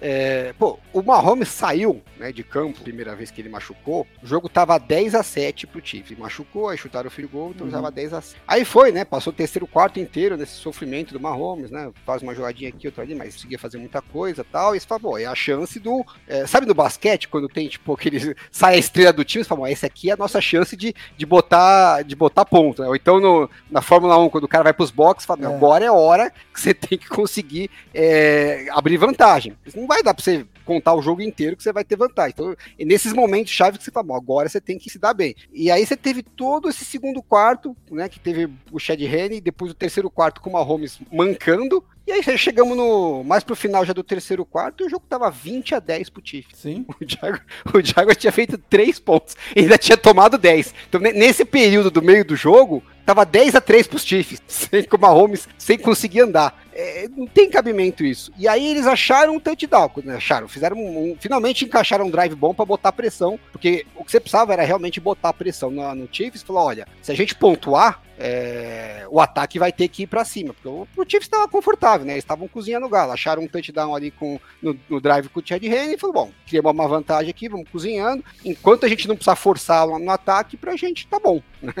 É, 0.00 0.52
pô, 0.58 0.78
o 0.92 1.02
Mahomes 1.02 1.48
saiu 1.48 2.02
né, 2.18 2.32
de 2.32 2.42
campo, 2.42 2.80
primeira 2.80 3.14
vez 3.16 3.30
que 3.30 3.40
ele 3.40 3.48
machucou. 3.48 4.06
O 4.22 4.26
jogo 4.26 4.48
tava 4.48 4.78
10 4.78 5.14
a 5.14 5.22
7 5.22 5.66
pro 5.66 5.80
Chiefs. 5.84 6.10
Ele 6.12 6.20
machucou, 6.20 6.68
aí 6.68 6.76
chutaram 6.78 7.08
o 7.08 7.10
field 7.10 7.32
goal, 7.32 7.50
então 7.54 7.66
Uhum. 7.66 7.72
tava 7.72 7.90
10 7.90 8.12
a 8.14 8.20
7. 8.20 8.40
Aí 8.46 8.64
foi, 8.64 8.92
né? 8.92 9.04
Passou 9.04 9.32
o 9.32 9.36
terceiro 9.36 9.66
quarto 9.66 9.98
inteiro 10.00 10.36
nesse 10.36 10.52
sofrimento 10.54 11.12
do 11.12 11.20
Mahomes, 11.20 11.70
né? 11.70 11.90
Faz 12.06 12.22
uma 12.22 12.34
jogadinha 12.34 12.68
aqui, 12.70 12.86
outra 12.86 13.02
ali, 13.02 13.14
mas 13.14 13.34
conseguia 13.34 13.58
fazer 13.58 13.78
muita 13.78 14.00
coisa 14.02 14.44
tal. 14.44 14.74
E 14.74 14.80
você 14.80 14.86
fala, 14.86 15.00
pô, 15.00 15.18
é 15.18 15.26
a 15.26 15.34
chance 15.34 15.78
do. 15.80 16.04
é, 16.26 16.46
sabe 16.46 16.66
no 16.66 16.74
basquete, 16.74 17.28
quando 17.28 17.48
tem, 17.48 17.68
tipo, 17.68 17.92
aquele. 17.92 18.18
Sai 18.50 18.74
a 18.74 18.78
estrela 18.78 19.12
do 19.12 19.24
time, 19.24 19.42
você 19.44 19.48
fala, 19.48 19.60
"Bom, 19.62 19.66
essa 19.66 19.86
aqui 19.86 20.10
é 20.10 20.14
a 20.14 20.16
nossa 20.16 20.40
chance 20.40 20.76
de, 20.76 20.94
de, 21.16 21.26
botar, 21.26 22.02
de 22.02 22.14
botar 22.14 22.44
ponto. 22.44 22.82
Né? 22.82 22.88
Ou 22.88 22.96
então 22.96 23.18
no, 23.20 23.48
na 23.70 23.80
Fórmula 23.82 24.18
1, 24.18 24.28
quando 24.30 24.44
o 24.44 24.48
cara 24.48 24.64
vai 24.64 24.72
pros 24.72 24.90
boxes, 24.90 25.26
fala, 25.26 25.40
"Não, 25.42 25.52
É. 25.52 25.56
agora 25.56 25.84
é 25.84 25.90
hora 25.90 26.30
que 26.52 26.60
você 26.60 26.72
tem 26.74 26.98
que 26.98 27.08
conseguir 27.08 27.70
é, 27.94 28.66
abrir 28.70 28.96
vantagem. 28.96 29.56
Isso 29.66 29.78
não 29.78 29.86
vai 29.88 30.02
dar 30.02 30.14
pra 30.14 30.22
você 30.22 30.46
contar 30.64 30.94
o 30.94 31.02
jogo 31.02 31.22
inteiro 31.22 31.56
que 31.56 31.62
você 31.62 31.72
vai 31.72 31.82
ter 31.82 31.96
vantagem. 31.96 32.34
Então, 32.34 32.54
nesses 32.78 33.12
momentos 33.12 33.50
chave 33.52 33.78
que 33.78 33.84
você 33.84 33.90
fala, 33.90 34.06
"Bom, 34.06 34.14
agora 34.14 34.48
você 34.48 34.60
tem 34.60 34.78
que 34.78 34.90
se 34.90 34.98
dar 34.98 35.14
bem. 35.14 35.34
E 35.52 35.70
aí 35.70 35.84
você 35.84 35.96
teve 35.96 36.22
todo 36.22 36.68
esse 36.68 36.84
segundo 36.84 37.22
quarto, 37.22 37.74
né, 37.90 38.08
que 38.08 38.20
teve 38.20 38.48
o 38.70 38.78
Chad 38.78 39.00
Henne, 39.00 39.40
depois 39.40 39.72
o 39.72 39.74
terceiro 39.74 40.10
quarto 40.10 40.40
com 40.42 40.50
o 40.50 40.52
Mahomes 40.52 40.98
mancando, 41.10 41.82
e 42.06 42.12
aí 42.12 42.22
chegamos 42.38 42.76
no 42.76 43.22
mais 43.24 43.42
pro 43.44 43.54
final 43.56 43.84
já 43.84 43.92
do 43.92 44.02
terceiro 44.02 44.44
quarto 44.44 44.82
e 44.82 44.86
o 44.86 44.90
jogo 44.90 45.04
tava 45.08 45.30
20 45.30 45.74
a 45.74 45.78
10 45.78 46.08
pro 46.10 46.22
Chiefs. 46.24 46.58
Sim. 46.58 46.86
O 47.00 47.06
Jaguar, 47.06 47.44
o 47.74 47.80
Jaguar 47.84 48.16
tinha 48.16 48.32
feito 48.32 48.56
3 48.58 48.98
pontos 48.98 49.36
e 49.56 49.60
ainda 49.60 49.76
tinha 49.78 49.96
tomado 49.96 50.36
10. 50.38 50.74
Então, 50.88 51.00
ne- 51.00 51.12
nesse 51.12 51.44
período 51.44 51.90
do 51.90 52.00
meio 52.02 52.24
do 52.24 52.34
jogo, 52.36 52.82
tava 53.04 53.24
10 53.26 53.54
a 53.54 53.60
3 53.60 53.86
pros 53.86 54.04
Chiefs, 54.04 54.40
sem, 54.48 54.84
com 54.84 54.96
o 54.96 55.00
Mahomes 55.00 55.48
sem 55.58 55.78
conseguir 55.78 56.20
andar. 56.20 56.67
É, 56.80 57.08
não 57.08 57.26
tem 57.26 57.50
cabimento 57.50 58.04
isso. 58.04 58.30
E 58.38 58.46
aí 58.46 58.68
eles 58.68 58.86
acharam 58.86 59.34
um 59.34 59.40
touchdown, 59.40 59.90
né? 60.04 60.14
acharam, 60.14 60.46
fizeram 60.46 60.76
um, 60.76 61.10
um- 61.12 61.16
finalmente 61.18 61.64
encaixaram 61.64 62.06
um 62.06 62.10
drive 62.10 62.36
bom 62.36 62.54
pra 62.54 62.64
botar 62.64 62.92
pressão, 62.92 63.36
porque 63.50 63.84
o 63.96 64.04
que 64.04 64.12
você 64.12 64.20
precisava 64.20 64.52
era 64.52 64.62
realmente 64.62 65.00
botar 65.00 65.32
pressão 65.32 65.72
no, 65.72 65.92
no 65.94 66.08
Chiefs 66.10 66.42
falar: 66.44 66.62
olha, 66.64 66.86
se 67.02 67.10
a 67.10 67.16
gente 67.16 67.34
pontuar, 67.34 68.00
é, 68.16 69.04
o 69.10 69.20
ataque 69.20 69.58
vai 69.58 69.72
ter 69.72 69.88
que 69.88 70.04
ir 70.04 70.06
para 70.06 70.24
cima, 70.24 70.54
porque 70.54 70.68
o, 70.68 70.86
o 70.96 71.02
Chiefs 71.04 71.26
estava 71.26 71.48
confortável, 71.48 72.06
né? 72.06 72.12
Eles 72.12 72.22
estavam 72.22 72.46
cozinhando 72.46 72.86
o 72.86 72.88
galo, 72.88 73.10
acharam 73.10 73.42
um 73.42 73.48
touchdown 73.48 73.94
ali 73.94 74.12
com, 74.12 74.38
no, 74.62 74.78
no 74.88 75.00
drive 75.00 75.28
com 75.30 75.40
o 75.40 75.42
Chad 75.44 75.62
Henne 75.64 75.94
e 75.94 75.98
falou: 75.98 76.14
bom, 76.14 76.30
criamos 76.46 76.70
uma 76.72 76.86
vantagem 76.86 77.30
aqui, 77.30 77.48
vamos 77.48 77.68
cozinhando, 77.70 78.24
enquanto 78.44 78.86
a 78.86 78.88
gente 78.88 79.08
não 79.08 79.16
precisar 79.16 79.34
forçar 79.34 79.84
no 79.86 80.10
ataque, 80.12 80.56
pra 80.56 80.76
gente 80.76 81.08
tá 81.08 81.18
bom, 81.18 81.42
né? 81.60 81.72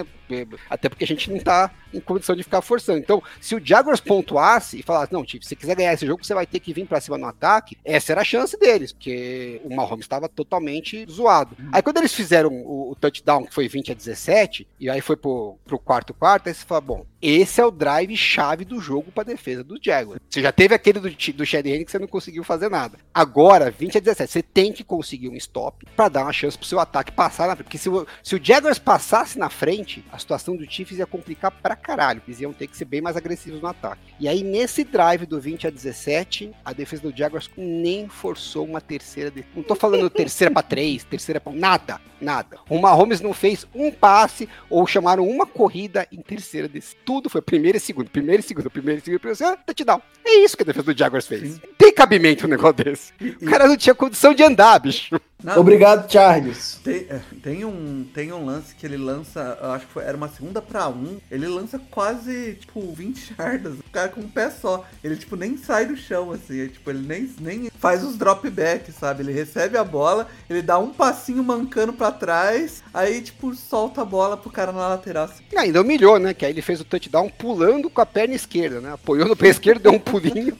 Até 0.68 0.88
porque 0.88 1.04
a 1.04 1.06
gente 1.06 1.30
não 1.30 1.38
tá 1.38 1.70
em 1.92 2.00
condição 2.00 2.36
de 2.36 2.42
ficar 2.42 2.60
forçando. 2.62 2.98
Então, 2.98 3.22
se 3.40 3.54
o 3.54 3.60
Jaguars 3.64 4.00
pontuasse 4.00 4.78
e 4.78 4.82
falasse, 4.82 5.12
não, 5.12 5.24
Chiefs, 5.24 5.48
se 5.48 5.50
você 5.50 5.56
quiser 5.56 5.76
ganhar 5.76 5.92
esse 5.92 6.06
jogo, 6.06 6.24
você 6.24 6.34
vai 6.34 6.46
ter 6.46 6.60
que 6.60 6.72
vir 6.72 6.86
para 6.86 7.00
cima 7.00 7.18
no 7.18 7.26
ataque, 7.26 7.76
essa 7.84 8.12
era 8.12 8.20
a 8.20 8.24
chance 8.24 8.58
deles, 8.58 8.92
porque 8.92 9.60
o 9.64 9.74
Mahomes 9.74 10.04
estava 10.04 10.28
totalmente 10.28 11.06
zoado. 11.10 11.56
Aí 11.72 11.82
quando 11.82 11.98
eles 11.98 12.12
fizeram 12.12 12.50
o, 12.50 12.90
o, 12.90 12.94
touchdown, 12.94 13.44
que 13.44 13.54
foi 13.54 13.68
20 13.68 13.92
a 13.92 13.94
17, 13.94 14.66
e 14.78 14.90
aí 14.90 15.00
foi 15.00 15.16
pro, 15.16 15.56
pro 15.64 15.78
quarto 15.78 16.14
quarto, 16.14 16.48
aí 16.48 16.54
você 16.54 16.64
fala, 16.64 16.80
bom, 16.80 17.06
esse 17.20 17.60
é 17.60 17.64
o 17.64 17.70
drive 17.70 18.16
chave 18.16 18.64
do 18.64 18.80
jogo 18.80 19.10
para 19.10 19.24
defesa 19.24 19.64
do 19.64 19.78
Jaguars. 19.82 20.20
Você 20.28 20.40
já 20.40 20.52
teve 20.52 20.74
aquele 20.74 21.00
do, 21.00 21.10
do 21.10 21.46
Chad 21.46 21.66
Henne 21.66 21.84
que 21.84 21.90
você 21.90 21.98
não 21.98 22.06
conseguiu 22.06 22.44
fazer 22.44 22.70
nada. 22.70 22.98
Agora, 23.12 23.70
20 23.70 23.98
a 23.98 24.00
17, 24.00 24.30
você 24.30 24.42
tem 24.42 24.72
que 24.72 24.84
conseguir 24.84 25.28
um 25.28 25.34
stop 25.34 25.84
para 25.96 26.08
dar 26.08 26.22
uma 26.22 26.32
chance 26.32 26.56
pro 26.56 26.66
seu 26.66 26.78
ataque 26.78 27.12
passar 27.12 27.48
na 27.48 27.56
frente. 27.56 27.64
Porque 27.64 27.78
se 27.78 27.88
o, 27.88 28.06
se 28.22 28.36
o 28.36 28.40
Jaguars 28.42 28.78
passasse 28.78 29.38
na 29.38 29.50
frente, 29.50 30.04
a 30.12 30.18
situação 30.18 30.56
do 30.56 30.70
Chiefs 30.70 30.98
ia 30.98 31.06
complicar 31.06 31.50
pra 31.50 31.74
caralho. 31.74 32.22
Eles 32.26 32.40
iam 32.40 32.52
ter 32.52 32.68
que 32.68 32.76
ser 32.76 32.84
bem 32.84 33.00
mais 33.00 33.16
agressivos 33.16 33.60
no 33.60 33.68
ataque. 33.68 34.14
E 34.20 34.28
aí, 34.28 34.42
nesse 34.42 34.84
drive 34.84 35.26
do 35.26 35.40
20 35.40 35.66
a 35.66 35.70
17, 35.70 36.52
a 36.64 36.72
defesa 36.72 37.02
do 37.02 37.16
Jaguars 37.16 37.50
nem 37.56 38.08
forçou 38.08 38.64
uma 38.64 38.80
terceira. 38.80 39.30
De... 39.30 39.44
Não 39.56 39.62
tô 39.62 39.74
falando 39.74 40.08
terceira 40.08 40.52
para 40.52 40.62
três, 40.62 41.04
terceira 41.04 41.40
para 41.40 41.52
nada, 41.52 42.00
nada. 42.20 42.58
O 42.68 42.78
Mahomes 42.78 43.20
não 43.20 43.32
fez 43.32 43.66
um 43.74 43.90
passe 43.90 44.48
ou 44.68 44.86
chamaram 44.86 45.28
uma 45.28 45.46
corrida 45.46 46.06
em 46.12 46.20
terceira 46.20 46.68
desse. 46.68 46.96
Tudo 47.04 47.28
foi 47.28 47.40
primeiro 47.42 47.78
e 47.78 47.80
segundo, 47.80 48.10
primeiro 48.10 48.40
e 48.40 48.42
segundo, 48.42 48.70
primeiro 48.70 49.00
e 49.00 49.04
segundo, 49.04 49.20
primeiro 49.20 49.36
e 49.36 49.36
segundo, 49.36 49.64
touchdown. 49.64 50.02
É 50.24 50.44
isso 50.44 50.56
que 50.56 50.62
a 50.62 50.66
defesa 50.66 50.92
do 50.92 50.98
Jaguars 50.98 51.26
fez. 51.26 51.54
Sim. 51.54 51.60
Cabimento 51.98 52.46
um 52.46 52.50
negócio 52.50 52.74
desse. 52.74 53.12
O 53.42 53.46
cara 53.46 53.66
não 53.66 53.76
tinha 53.76 53.92
condição 53.92 54.32
de 54.32 54.44
andar, 54.44 54.78
bicho. 54.78 55.20
Não, 55.42 55.58
Obrigado, 55.58 56.10
Charles. 56.10 56.80
Tem, 56.82 57.06
é, 57.10 57.20
tem, 57.42 57.64
um, 57.64 58.06
tem 58.14 58.32
um 58.32 58.44
lance 58.44 58.72
que 58.72 58.86
ele 58.86 58.96
lança, 58.96 59.58
acho 59.74 59.86
que 59.86 59.92
foi, 59.92 60.04
era 60.04 60.16
uma 60.16 60.28
segunda 60.28 60.62
pra 60.62 60.88
um, 60.88 61.18
ele 61.28 61.48
lança 61.48 61.76
quase, 61.90 62.54
tipo, 62.60 62.92
20 62.92 63.34
jardas, 63.36 63.74
o 63.74 63.90
cara 63.90 64.08
com 64.08 64.20
um 64.20 64.28
pé 64.28 64.48
só. 64.48 64.84
Ele, 65.02 65.16
tipo, 65.16 65.34
nem 65.34 65.56
sai 65.56 65.86
do 65.86 65.96
chão, 65.96 66.30
assim, 66.30 66.60
é, 66.60 66.68
tipo, 66.68 66.88
ele 66.88 67.04
nem, 67.04 67.28
nem 67.40 67.70
faz 67.80 68.04
os 68.04 68.16
dropbacks, 68.16 68.94
sabe? 68.94 69.24
Ele 69.24 69.32
recebe 69.32 69.76
a 69.76 69.82
bola, 69.82 70.28
ele 70.48 70.62
dá 70.62 70.78
um 70.78 70.90
passinho 70.90 71.42
mancando 71.42 71.92
pra 71.92 72.12
trás, 72.12 72.80
aí, 72.94 73.20
tipo, 73.20 73.52
solta 73.56 74.02
a 74.02 74.04
bola 74.04 74.36
pro 74.36 74.50
cara 74.50 74.70
na 74.70 74.88
lateral. 74.88 75.24
Assim. 75.24 75.42
E 75.52 75.58
ainda 75.58 75.80
humilhou, 75.80 76.18
né? 76.20 76.32
Que 76.32 76.46
aí 76.46 76.52
ele 76.52 76.62
fez 76.62 76.80
o 76.80 76.84
touchdown 76.84 77.28
pulando 77.28 77.90
com 77.90 78.00
a 78.00 78.06
perna 78.06 78.34
esquerda, 78.34 78.80
né? 78.80 78.92
Apoiou 78.92 79.26
no 79.26 79.36
pé 79.36 79.48
esquerdo, 79.48 79.82
deu 79.82 79.92
um 79.92 79.98
pulinho 80.00 80.56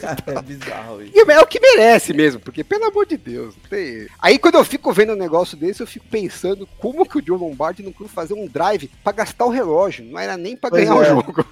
cara, 0.00 0.38
é 0.38 0.42
bizarro 0.42 1.02
isso. 1.02 1.12
E 1.14 1.30
é 1.30 1.40
o 1.40 1.46
que 1.46 1.60
merece 1.60 2.12
mesmo, 2.12 2.40
porque, 2.40 2.64
pelo 2.64 2.86
amor 2.86 3.06
de 3.06 3.16
Deus, 3.16 3.54
tem 3.68 4.06
Aí 4.20 4.38
quando 4.38 4.56
eu 4.56 4.64
fico 4.64 4.92
vendo 4.92 5.12
um 5.12 5.16
negócio 5.16 5.56
desse, 5.56 5.80
eu 5.80 5.86
fico 5.86 6.06
pensando 6.10 6.68
como 6.78 7.06
que 7.06 7.18
o 7.18 7.24
Joe 7.24 7.38
Lombardi 7.38 7.82
não 7.82 7.92
quis 7.92 8.10
fazer 8.10 8.34
um 8.34 8.46
drive 8.46 8.90
para 9.02 9.12
gastar 9.12 9.46
o 9.46 9.50
relógio, 9.50 10.04
não 10.04 10.18
era 10.18 10.36
nem 10.36 10.56
para 10.56 10.70
ganhar 10.70 10.94
é. 10.94 11.00
o 11.00 11.04
jogo. 11.04 11.44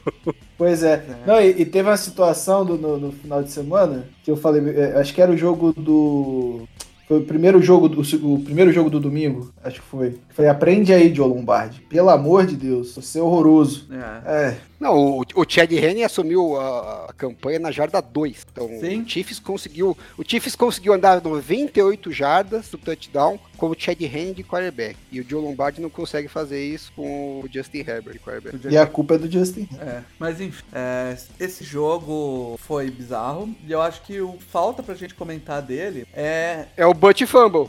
Pois 0.59 0.83
é. 0.83 0.95
é. 0.95 1.17
Não, 1.27 1.41
e, 1.41 1.51
e, 1.51 1.67
teve 1.67 1.89
uma 1.89 1.97
situação 1.99 2.65
do, 2.65 2.79
no, 2.79 2.99
no, 2.99 3.13
final 3.13 3.43
de 3.43 3.51
semana 3.51 4.09
que 4.25 4.31
eu 4.31 4.37
falei, 4.39 4.63
é, 4.75 4.99
acho 4.99 5.13
que 5.13 5.21
era 5.21 5.31
o 5.31 5.37
jogo 5.37 5.71
do 5.73 6.67
foi 7.07 7.19
o 7.19 7.25
primeiro 7.25 7.63
jogo 7.63 7.89
do 7.89 8.01
o 8.01 8.41
primeiro 8.41 8.73
jogo 8.73 8.91
do 8.91 8.99
domingo, 8.99 9.53
acho 9.63 9.81
que 9.81 9.87
foi. 9.87 10.19
Foi 10.31 10.49
aprende 10.49 10.93
aí, 10.93 11.15
Joe 11.15 11.29
Lombardi. 11.29 11.81
Pelo 11.83 12.11
amor 12.11 12.45
de 12.47 12.57
Deus, 12.57 12.97
você 12.97 13.21
é 13.21 13.23
horroroso. 13.23 13.87
É. 13.93 14.49
é. 14.49 14.57
Não, 14.79 14.95
o, 14.97 15.25
o 15.35 15.45
Chad 15.49 15.73
Henne 15.73 16.05
assumiu 16.05 16.57
a, 16.57 17.07
a, 17.09 17.13
campanha 17.15 17.59
na 17.59 17.71
jarda 17.71 18.01
2. 18.01 18.47
Então, 18.53 18.69
Sim. 18.81 19.03
o 19.03 19.09
Chiefs 19.09 19.39
conseguiu, 19.39 19.97
o 20.19 20.23
Chiefs 20.23 20.55
conseguiu 20.55 20.93
andar 20.93 21.23
98 21.23 22.13
jardas 22.13 22.69
do 22.69 22.79
touchdown 22.79 23.39
com 23.57 23.71
o 23.71 23.77
Chad 23.77 24.01
Henne 24.03 24.35
de 24.35 24.45
quarterback. 24.45 24.97
E 25.11 25.21
o 25.21 25.29
Joe 25.29 25.43
Lombardi 25.43 25.81
não 25.81 25.89
consegue 25.89 26.29
fazer 26.29 26.63
isso 26.63 26.93
com 26.95 27.41
o 27.41 27.49
Justin 27.51 27.79
Herbert 27.79 28.15
de 28.15 28.19
quarterback. 28.19 28.69
E 28.69 28.77
a 28.77 28.87
culpa 28.87 29.15
é 29.15 29.19
do 29.19 29.31
Justin. 29.31 29.69
É, 29.81 30.03
mas 30.19 30.41
enfim, 30.41 30.63
é, 30.73 31.17
esse 31.41 31.65
jogo 31.65 32.59
foi 32.59 32.91
bizarro 32.91 33.55
e 33.67 33.73
eu 33.73 33.81
acho 33.81 34.03
que 34.03 34.21
o 34.21 34.39
falta 34.51 34.83
pra 34.83 34.95
gente 34.95 35.15
comentar 35.15 35.63
dele 35.63 36.07
é 36.13 36.67
é 36.77 36.87
o 36.87 36.95
Butt 36.95 37.25
Fumble. 37.27 37.69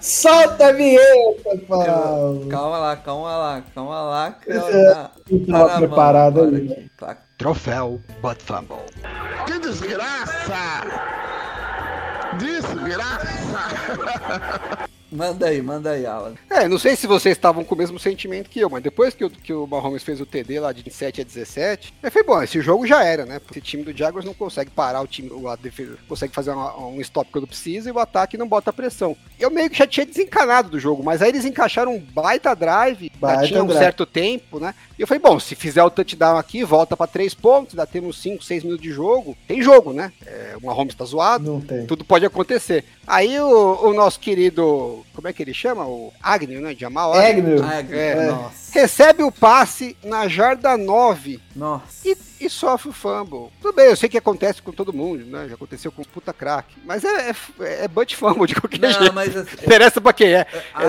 Solta 0.00 0.68
a 0.68 0.72
vinheta, 0.72 1.58
Paulo. 1.68 2.46
Calma 2.48 2.78
lá, 2.78 2.96
calma 2.96 3.36
lá, 3.36 3.62
calma 3.74 4.02
lá. 4.02 4.30
Calma 4.32 4.68
lá. 4.70 5.10
Tá, 5.50 5.68
tá 5.68 5.76
preparado 5.78 6.40
ali. 6.42 6.90
Tá. 6.96 7.16
Troféu 7.38 8.00
Butt 8.22 8.42
Fumble. 8.42 8.78
Que 9.46 9.58
desgraça! 9.58 10.82
Desgraça! 12.38 13.26
Manda 15.10 15.46
aí, 15.46 15.62
manda 15.62 15.90
aí, 15.92 16.04
Alan. 16.04 16.34
É, 16.50 16.68
não 16.68 16.78
sei 16.78 16.96
se 16.96 17.06
vocês 17.06 17.36
estavam 17.36 17.64
com 17.64 17.74
o 17.74 17.78
mesmo 17.78 17.98
sentimento 17.98 18.50
que 18.50 18.58
eu, 18.58 18.68
mas 18.68 18.82
depois 18.82 19.14
que 19.14 19.24
o, 19.24 19.30
que 19.30 19.52
o 19.52 19.66
Mahomes 19.66 20.02
fez 20.02 20.20
o 20.20 20.26
TD 20.26 20.58
lá 20.58 20.72
de 20.72 20.90
7 20.90 21.20
a 21.20 21.24
17, 21.24 21.94
eu 22.02 22.10
falei, 22.10 22.26
bom, 22.26 22.42
esse 22.42 22.60
jogo 22.60 22.86
já 22.86 23.04
era, 23.04 23.24
né? 23.24 23.40
Esse 23.50 23.60
time 23.60 23.84
do 23.84 23.96
Jaguars 23.96 24.24
não 24.24 24.34
consegue 24.34 24.70
parar 24.70 25.00
o 25.00 25.06
time, 25.06 25.30
a 25.48 25.54
defesa 25.54 25.96
consegue 26.08 26.34
fazer 26.34 26.50
uma, 26.50 26.76
um 26.78 27.00
stop 27.00 27.30
quando 27.30 27.46
precisa 27.46 27.88
e 27.88 27.92
o 27.92 27.98
ataque 27.98 28.36
não 28.36 28.48
bota 28.48 28.72
pressão. 28.72 29.16
Eu 29.38 29.50
meio 29.50 29.70
que 29.70 29.78
já 29.78 29.86
tinha 29.86 30.04
desencanado 30.04 30.70
do 30.70 30.80
jogo, 30.80 31.04
mas 31.04 31.22
aí 31.22 31.28
eles 31.28 31.44
encaixaram 31.44 31.94
um 31.94 32.00
baita 32.00 32.54
drive, 32.54 33.12
baita 33.20 33.42
já 33.42 33.48
tinha 33.48 33.62
um 33.62 33.66
drive. 33.66 33.82
certo 33.82 34.04
tempo, 34.04 34.58
né? 34.58 34.74
E 34.98 35.02
eu 35.02 35.06
falei, 35.06 35.20
bom, 35.20 35.38
se 35.38 35.54
fizer 35.54 35.82
o 35.82 35.90
touchdown 35.90 36.38
aqui, 36.38 36.64
volta 36.64 36.96
para 36.96 37.06
três 37.06 37.34
pontos, 37.34 37.74
dá 37.74 37.84
temos 37.84 38.20
5, 38.22 38.42
6 38.42 38.64
minutos 38.64 38.82
de 38.82 38.90
jogo, 38.90 39.36
tem 39.46 39.60
jogo, 39.60 39.92
né? 39.92 40.10
É, 40.24 40.54
o 40.60 40.66
Mahomes 40.66 40.94
tá 40.94 41.04
zoado, 41.04 41.52
não 41.52 41.60
tem. 41.60 41.86
tudo 41.86 42.04
pode 42.04 42.24
acontecer. 42.24 42.84
Aí 43.06 43.38
o, 43.38 43.88
o 43.88 43.92
nosso 43.92 44.18
querido 44.18 45.04
como 45.14 45.28
é 45.28 45.32
que 45.32 45.42
ele 45.42 45.54
chama? 45.54 45.86
O 45.86 46.12
Agnew, 46.22 46.60
né? 46.60 46.74
Jamal 46.78 47.14
Agnew. 47.14 47.62
Agnew. 47.62 47.98
É. 47.98 48.28
É. 48.28 48.48
Recebe 48.72 49.22
o 49.22 49.32
passe 49.32 49.96
na 50.04 50.28
jarda 50.28 50.76
9. 50.76 51.40
Nossa. 51.54 51.84
E, 52.06 52.16
e, 52.40 52.48
sofre 52.50 52.90
o 52.90 52.92
fumble. 52.92 53.48
Tudo 53.60 53.74
bem, 53.74 53.86
eu 53.86 53.96
sei 53.96 54.08
que 54.08 54.18
acontece 54.18 54.60
com 54.62 54.72
todo 54.72 54.92
mundo, 54.92 55.24
né? 55.24 55.46
Já 55.48 55.54
aconteceu 55.54 55.90
com 55.90 56.02
o 56.02 56.08
puta 56.08 56.32
crack. 56.32 56.74
Mas 56.84 57.04
é, 57.04 57.30
é, 57.30 57.84
é 57.84 57.88
butt 57.88 58.16
fumble 58.16 58.46
de 58.46 58.54
qualquer 58.54 58.80
não, 58.80 58.90
jeito. 58.90 59.14
Mas, 59.14 59.36
assim, 59.36 59.56
Interessa 59.62 60.00
pra 60.00 60.12
quem 60.12 60.34
é. 60.34 60.46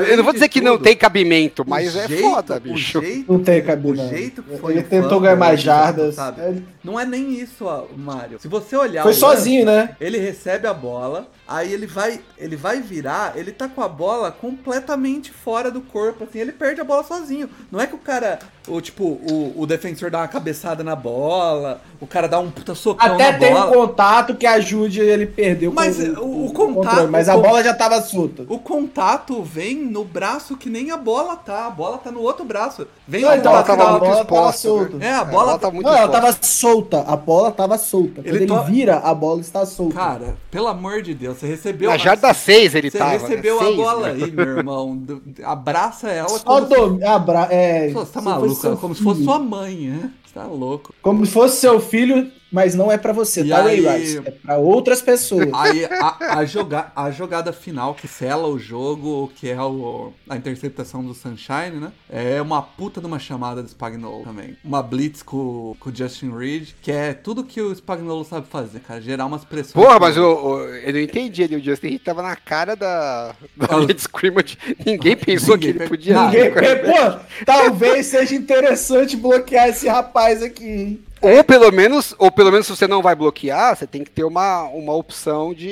Eu 0.10 0.18
não 0.18 0.24
vou 0.24 0.34
dizer 0.34 0.50
que 0.50 0.60
tudo, 0.60 0.72
não 0.72 0.78
tem 0.78 0.96
cabimento, 0.96 1.64
mas 1.68 1.96
é 1.96 2.08
jeito, 2.08 2.22
foda, 2.22 2.60
bicho. 2.60 3.02
Jeito, 3.02 3.32
não 3.32 3.44
tem 3.44 3.64
cabimento. 3.64 4.04
O 4.04 4.18
jeito 4.18 4.44
que 4.44 4.58
foi 4.58 4.74
Ele 4.74 4.84
tentou 4.84 5.20
ganhar 5.20 5.36
mais 5.36 5.62
jardas. 5.62 6.16
Sabe? 6.16 6.64
Não 6.84 7.00
é 7.00 7.06
nem 7.06 7.34
isso, 7.34 7.66
Mário. 7.96 8.40
Se 8.40 8.48
você 8.48 8.76
olhar. 8.76 9.04
Foi 9.04 9.14
sozinho, 9.14 9.66
lance, 9.66 9.88
né? 9.88 9.96
Ele 10.00 10.18
recebe 10.18 10.68
a 10.68 10.74
bola, 10.74 11.30
aí 11.48 11.72
ele 11.72 11.88
vai, 11.88 12.20
ele 12.38 12.56
vai 12.56 12.82
virar, 12.82 13.38
ele 13.38 13.52
tá 13.52 13.68
com 13.68 13.82
a 13.82 13.88
bola 13.88 14.32
completamente 14.32 15.32
fora 15.32 15.72
do 15.72 15.82
corpo, 15.82 16.26
assim, 16.26 16.40
ele 16.40 16.52
perde 16.52 16.82
a 16.82 16.84
bola 16.84 17.04
sozinho. 17.04 17.50
Não 17.72 17.80
é 17.80 17.88
que 17.88 17.96
o 17.96 18.00
cara 18.00 18.40
o 18.68 18.82
tipo, 18.82 19.04
o, 19.04 19.54
o 19.56 19.66
defensor 19.66 20.12
dá 20.12 20.20
uma 20.20 20.28
cabeçada 20.28 20.84
na 20.84 20.96
bola, 20.96 21.82
o 22.02 22.08
cara 22.08 22.28
dá 22.28 22.38
um 22.40 22.52
puta 22.52 22.76
socão 22.76 23.14
Até 23.14 23.32
na 23.32 23.38
tem 23.40 23.56
um 23.56 23.72
contato 23.72 24.36
que 24.36 24.46
ajude 24.46 25.00
ele 25.00 25.26
perder 25.26 25.72
mas 25.72 25.98
o, 26.00 26.22
o, 26.22 26.46
o 26.48 26.54
contato. 26.54 27.08
Mas 27.10 27.30
a 27.30 27.38
bola 27.38 27.64
já 27.64 27.74
tava 27.74 28.02
solta. 28.02 28.44
O 28.50 28.60
contato 28.60 29.42
vem 29.42 29.76
no 29.78 30.04
braço 30.04 30.58
que 30.58 30.70
nem 30.70 30.92
a 30.92 30.98
bola 30.98 31.36
tá. 31.36 31.68
A 31.68 31.70
bola 31.70 31.98
tá 31.98 32.12
no 32.12 32.22
outro 32.22 32.44
braço. 32.44 32.88
Vem 33.08 33.22
não, 33.22 33.36
então, 33.36 33.56
a 33.56 33.64
bola 33.64 34.26
tava 34.26 34.52
solta. 34.54 34.98
É, 35.00 35.12
a 35.12 35.16
bola, 35.16 35.16
é, 35.16 35.16
a 35.16 35.26
bola 35.26 35.60
tá 35.60 35.72
muito 35.72 35.86
Não, 35.86 35.96
ela 35.96 36.12
tava 36.12 36.38
solta. 36.42 37.02
A 37.02 37.16
bola 37.16 37.52
tava 37.52 37.78
solta. 37.78 38.22
Quando 38.22 38.28
ele, 38.28 38.38
ele 38.40 38.48
to... 38.48 38.64
vira, 38.64 38.98
a 38.98 39.14
bola 39.14 39.42
está 39.42 39.66
solta. 39.66 39.96
Cara, 39.96 40.38
pelo 40.52 40.68
amor 40.68 41.02
de 41.02 41.14
Deus, 41.14 41.37
você 41.40 41.48
recebeu. 41.48 41.90
Na 41.90 41.98
jarda 41.98 42.34
6 42.34 42.76
ele 42.76 42.90
você 42.90 42.98
tava. 42.98 43.20
Você 43.20 43.28
recebeu 43.28 43.62
né? 43.62 43.68
a 43.68 43.72
bola 43.72 44.08
aí, 44.10 44.32
meu 44.32 44.46
irmão. 44.46 45.04
Abraça 45.44 46.10
ela. 46.10 46.30
Só 46.30 46.60
do... 46.62 47.06
Abra... 47.06 47.48
É... 47.52 47.92
Pô, 47.92 48.06
você 48.06 48.12
tá 48.12 48.22
maluco? 48.22 48.78
Como 48.78 48.96
se 48.96 49.04
fosse 49.04 49.24
sua 49.24 49.40
mãe, 49.40 49.76
né? 49.76 50.12
Você 50.26 50.34
tá 50.34 50.46
louco. 50.46 50.94
Como 51.02 51.26
se 51.26 51.32
fosse 51.32 51.58
seu 51.58 51.80
filho 51.80 52.32
mas 52.52 52.76
não 52.76 52.92
é 52.92 52.98
para 52.98 53.12
você, 53.12 53.42
e 53.42 53.50
tá, 53.50 53.66
aí, 53.66 54.18
É 54.18 54.32
para 54.32 54.58
outras 54.58 55.02
pessoas. 55.02 55.50
Aí 55.54 55.86
a, 55.86 56.40
a, 56.40 56.46
joga, 56.46 56.92
a 56.96 57.12
jogada 57.12 57.52
final 57.52 57.94
que 57.94 58.08
sela 58.08 58.48
o 58.48 58.58
jogo, 58.58 59.32
que 59.36 59.50
é 59.50 59.62
o, 59.62 60.14
a 60.30 60.36
interceptação 60.38 61.04
do 61.04 61.14
Sunshine, 61.14 61.80
né? 61.80 61.92
É 62.10 62.42
uma 62.42 62.62
puta 62.62 63.02
de 63.02 63.08
uma 63.08 63.20
chamada 63.20 63.62
do 63.62 63.70
Spagnolo 63.70 64.24
também. 64.24 64.58
Uma 64.64 64.82
blitz 64.82 65.22
com, 65.22 65.76
com 65.80 65.90
o 65.90 65.96
Justin 65.96 66.32
Reed, 66.32 66.70
que 66.82 66.92
é 66.92 67.14
tudo 67.14 67.44
que 67.44 67.60
o 67.60 67.74
Spagnolo 67.76 68.24
sabe 68.24 68.48
fazer, 68.48 68.80
cara. 68.80 69.02
Gerar 69.02 69.26
umas 69.26 69.44
pressões. 69.44 69.86
Porra, 69.86 70.00
mas 70.00 70.16
eu, 70.16 70.60
eu 70.84 70.94
não 70.94 71.00
entendi 71.00 71.44
ali. 71.44 71.56
O 71.58 71.64
Justin 71.64 71.88
Reed 71.88 72.02
tava 72.02 72.22
na 72.22 72.36
cara 72.36 72.76
da, 72.76 73.36
da 73.56 73.80
Red 73.80 73.96
Scrimmage. 73.98 74.58
Ninguém 74.86 75.16
pensou 75.18 75.56
ninguém 75.56 75.74
que 75.74 75.80
ele 75.80 75.90
podia. 75.90 76.24
Ninguém, 76.24 76.52
pô, 76.52 77.20
talvez 77.46 78.06
seja 78.06 78.36
interessante 78.36 79.18
bloquear 79.18 79.68
esse 79.68 79.88
rapaz 79.88 80.42
aqui, 80.42 80.66
hein? 80.66 81.04
Ou 81.22 81.44
pelo 81.44 81.72
menos, 81.72 82.14
ou 82.18 82.32
pelo 82.32 82.52
menos 82.52 82.68
se 82.68 82.76
você 82.76 82.88
não 82.88 83.02
vai 83.02 83.16
bloquear, 83.16 83.76
você 83.76 83.88
tem 83.88 84.04
que 84.04 84.12
ter 84.12 84.24
uma, 84.24 84.64
uma 84.64 84.94
opção 84.94 85.54
de, 85.54 85.68